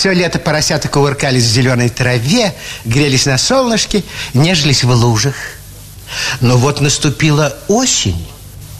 Все 0.03 0.13
лето 0.15 0.41
поросята 0.41 0.89
кувыркались 0.89 1.45
в 1.45 1.53
зеленой 1.53 1.89
траве, 1.89 2.53
грелись 2.85 3.25
на 3.27 3.39
солнышке, 3.39 4.03
нежились 4.35 4.83
в 4.83 4.91
лужах. 4.91 5.37
Но 6.41 6.57
вот 6.57 6.81
наступила 6.81 7.57
осень. 7.69 8.27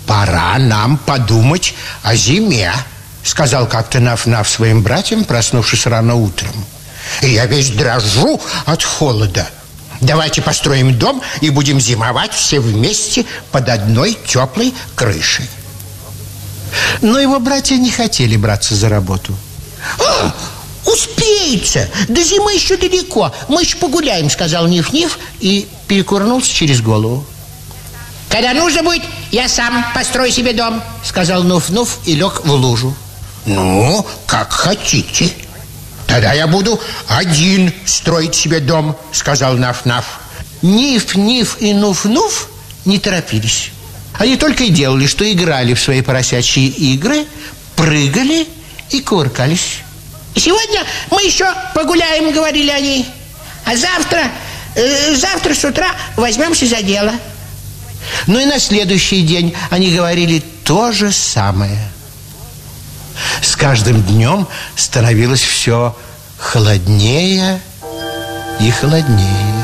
Пора 0.05 0.59
нам 0.59 0.99
подумать 0.99 1.75
о 2.03 2.17
зиме, 2.17 2.73
сказал 3.23 3.69
как-то 3.69 3.99
Наф-Наф 3.99 4.49
своим 4.49 4.83
братьям, 4.83 5.25
проснувшись 5.25 5.87
рано 5.87 6.17
утром. 6.17 6.51
И 7.21 7.31
я 7.31 7.47
весь 7.47 7.71
дрожу 7.71 8.41
от 8.67 8.83
холода. 8.83 9.49
Давайте 10.01 10.43
построим 10.43 10.99
дом 10.99 11.23
и 11.41 11.51
будем 11.51 11.79
зимовать 11.79 12.33
все 12.33 12.59
вместе 12.59 13.27
под 13.53 13.69
одной 13.69 14.19
теплой 14.27 14.75
крышей. 14.97 15.49
Но 17.01 17.21
его 17.21 17.39
братья 17.39 17.77
не 17.77 17.93
хотели 17.93 18.37
браться 18.37 18.75
за 18.75 18.89
работу. 18.89 19.39
«А, 20.85 20.91
успеется! 20.91 21.89
До 22.09 22.23
зимы 22.23 22.55
еще 22.55 22.77
далеко. 22.77 23.33
Мы 23.49 23.63
еще 23.63 23.77
погуляем, 23.77 24.31
сказал 24.31 24.67
Ниф-Ниф 24.67 25.19
и 25.41 25.67
перекурнулся 25.87 26.53
через 26.53 26.81
голову. 26.81 27.27
Когда 28.33 28.55
нужно 28.55 28.83
будет, 28.83 29.03
я 29.31 29.47
сам 29.47 29.85
построю 29.95 30.33
себе 30.33 30.55
дом, 30.55 30.83
сказал 31.05 31.45
Нуф-Нуф 31.45 31.99
и 32.07 32.15
лег 32.15 32.41
в 32.45 32.51
лужу. 32.51 32.97
Ну, 33.45 34.07
как 34.27 34.53
хотите. 34.53 35.31
Тогда 36.07 36.33
я 36.33 36.47
буду 36.47 36.81
один 37.09 37.73
строить 37.85 38.35
себе 38.35 38.61
дом, 38.61 38.97
сказал 39.13 39.57
Наф-Наф. 39.57 40.05
Ниф-Ниф 40.63 41.59
и 41.61 41.73
Нуф-Нуф 41.75 42.47
не 42.87 42.99
торопились. 42.99 43.71
Они 44.15 44.37
только 44.37 44.65
и 44.65 44.71
делали, 44.71 45.07
что 45.07 45.31
играли 45.31 45.75
в 45.75 45.81
свои 45.81 46.01
поросячьи 46.01 46.69
игры, 46.69 47.27
прыгали 47.77 48.49
и 48.91 49.03
кувыркались. 49.03 49.81
Сегодня 50.35 50.85
мы 51.11 51.23
еще 51.23 51.47
погуляем, 51.75 52.33
говорили 52.33 52.71
они. 52.71 53.07
А 53.65 53.77
завтра, 53.77 54.25
э, 54.75 55.15
завтра 55.15 55.55
с 55.55 55.65
утра 55.65 55.95
возьмемся 56.17 56.67
за 56.67 56.83
дело. 56.83 57.13
Ну 58.27 58.39
и 58.39 58.45
на 58.45 58.59
следующий 58.59 59.23
день 59.23 59.55
они 59.71 59.95
говорили 59.95 60.43
то 60.65 60.93
же 60.93 61.13
самое. 61.13 61.79
С 63.43 63.57
каждым 63.57 64.03
днем 64.03 64.49
становилось 64.75 65.43
все 65.43 65.97
холоднее 66.39 67.61
и 68.61 68.71
холоднее. 68.71 69.62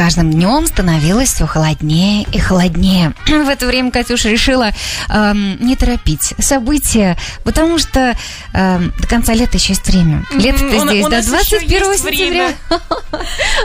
Каждым 0.00 0.30
днем 0.30 0.66
становилось 0.66 1.30
все 1.30 1.46
холоднее 1.46 2.26
и 2.32 2.38
холоднее. 2.38 3.12
В 3.26 3.48
это 3.50 3.66
время 3.66 3.90
Катюша 3.90 4.30
решила 4.30 4.70
эм, 5.10 5.62
не 5.62 5.76
торопить 5.76 6.32
события, 6.38 7.18
потому 7.44 7.78
что 7.78 8.16
эм, 8.54 8.94
до 8.98 9.06
конца 9.06 9.34
лета 9.34 9.58
еще 9.58 9.74
есть 9.74 9.86
время. 9.86 10.24
Лето-то 10.32 10.88
здесь 10.88 11.04
до 11.04 11.10
нас 11.10 11.26
еще 11.26 11.58
21 11.60 11.92
есть 11.92 12.02
сентября. 12.02 12.52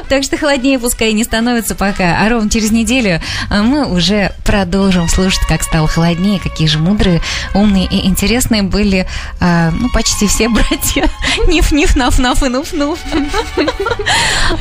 Так 0.09 0.23
что 0.23 0.37
холоднее 0.37 0.77
пускай 0.77 1.13
не 1.13 1.23
становится 1.23 1.73
пока. 1.73 2.17
А 2.19 2.29
ровно 2.29 2.49
через 2.49 2.71
неделю 2.71 3.21
э, 3.49 3.61
мы 3.61 3.85
уже 3.85 4.33
продолжим 4.43 5.07
слушать, 5.07 5.47
как 5.47 5.63
стало 5.63 5.87
холоднее, 5.87 6.41
какие 6.41 6.67
же 6.67 6.79
мудрые, 6.79 7.21
умные 7.53 7.85
и 7.85 8.05
интересные 8.05 8.63
были 8.63 9.07
э, 9.39 9.71
ну, 9.71 9.89
почти 9.91 10.27
все 10.27 10.49
братья. 10.49 11.09
Ниф-ниф, 11.47 11.95
наф-наф 11.95 12.43
и 12.43 12.49
нуф-нуф. 12.49 12.99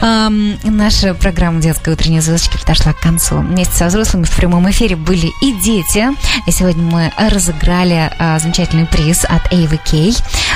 Наша 0.64 1.14
программа 1.14 1.63
«Детская 1.64 1.92
утренняя 1.92 2.20
звездочка» 2.20 2.58
подошла 2.58 2.92
к 2.92 3.00
концу. 3.00 3.36
Вместе 3.38 3.74
со 3.74 3.86
взрослыми 3.86 4.24
в 4.24 4.30
прямом 4.36 4.70
эфире 4.70 4.96
были 4.96 5.32
и 5.42 5.52
дети. 5.62 6.08
И 6.46 6.50
сегодня 6.52 6.82
мы 6.82 7.12
разыграли 7.16 8.12
а, 8.18 8.38
замечательный 8.38 8.86
приз 8.86 9.24
от 9.24 9.52
Эйвы 9.52 9.78
Кей. 9.84 10.14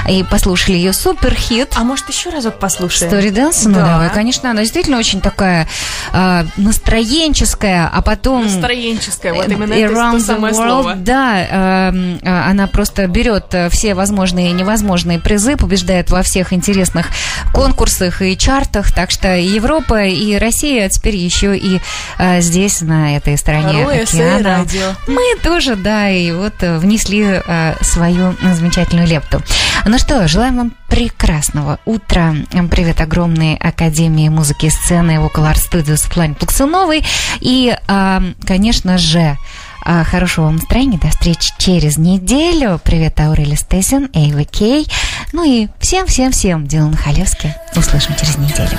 И 0.08 0.22
послушали 0.22 0.76
ее 0.76 0.92
суперхит. 0.92 1.72
А 1.76 1.84
может, 1.84 2.08
еще 2.08 2.30
разок 2.30 2.58
послушаем? 2.58 3.12
Story 3.12 3.30
Dance? 3.32 3.62
Ну, 3.64 3.74
Да. 3.74 3.86
давай, 3.86 4.10
конечно, 4.10 4.50
она 4.50 4.60
действительно 4.62 4.98
очень 4.98 5.20
такая 5.20 5.66
а, 6.12 6.44
настроенческая, 6.56 7.88
а 7.92 8.02
потом... 8.02 8.44
Настроенческая, 8.44 9.32
вот 9.32 9.48
Э, 9.48 9.52
именно 9.52 9.72
это 9.72 9.92
Around 9.92 10.10
то 10.12 10.16
the 10.18 10.26
самое 10.26 10.54
world, 10.54 10.68
слово. 10.68 10.94
Да, 10.96 11.88
эм, 11.88 12.18
э, 12.22 12.50
она 12.50 12.66
просто 12.66 13.06
берет 13.06 13.46
э, 13.52 13.68
все 13.70 13.94
возможные 13.94 14.50
и 14.50 14.52
невозможные 14.52 15.18
призы, 15.18 15.56
побеждает 15.56 16.10
во 16.10 16.22
всех 16.22 16.52
интересных 16.52 17.06
конкурсах 17.52 18.22
и 18.22 18.36
чартах, 18.36 18.92
так 18.92 19.10
что 19.10 19.34
и 19.34 19.46
Европа, 19.46 20.04
и 20.04 20.36
Россия, 20.36 20.86
а 20.86 20.88
теперь 20.98 21.16
еще 21.16 21.56
и 21.56 21.80
э, 22.18 22.40
здесь, 22.40 22.80
на 22.80 23.16
этой 23.16 23.36
стороне 23.38 23.84
Второе 23.84 24.02
океана. 24.02 24.66
Мы 25.06 25.22
тоже, 25.42 25.76
да, 25.76 26.10
и 26.10 26.32
вот 26.32 26.54
э, 26.60 26.78
внесли 26.78 27.24
э, 27.24 27.74
свою 27.80 28.34
замечательную 28.42 29.06
лепту. 29.06 29.42
Ну 29.86 29.98
что, 29.98 30.26
желаем 30.28 30.56
вам 30.56 30.72
прекрасного 30.88 31.78
утра. 31.84 32.34
Привет 32.70 33.00
огромной 33.00 33.54
Академии 33.54 34.28
музыки 34.28 34.66
и 34.66 34.70
сцены 34.70 35.12
Vocal 35.12 35.50
Art 35.50 35.58
Studio 35.58 35.96
Светлане 35.96 36.34
Плаксуновой. 36.34 37.04
И, 37.40 37.76
а, 37.86 38.22
конечно 38.46 38.98
же, 38.98 39.36
а, 39.84 40.04
хорошего 40.04 40.46
вам 40.46 40.56
настроения. 40.56 40.98
До 40.98 41.08
встречи 41.08 41.52
через 41.58 41.98
неделю. 41.98 42.80
Привет, 42.82 43.20
Аурели 43.20 43.54
Стесин, 43.54 44.10
Эйва 44.12 44.44
Кей. 44.44 44.88
Ну 45.32 45.44
и 45.44 45.68
всем-всем-всем, 45.78 46.66
Дилан 46.66 46.96
Халевский. 46.96 47.54
Услышим 47.76 48.14
через 48.16 48.36
неделю. 48.38 48.78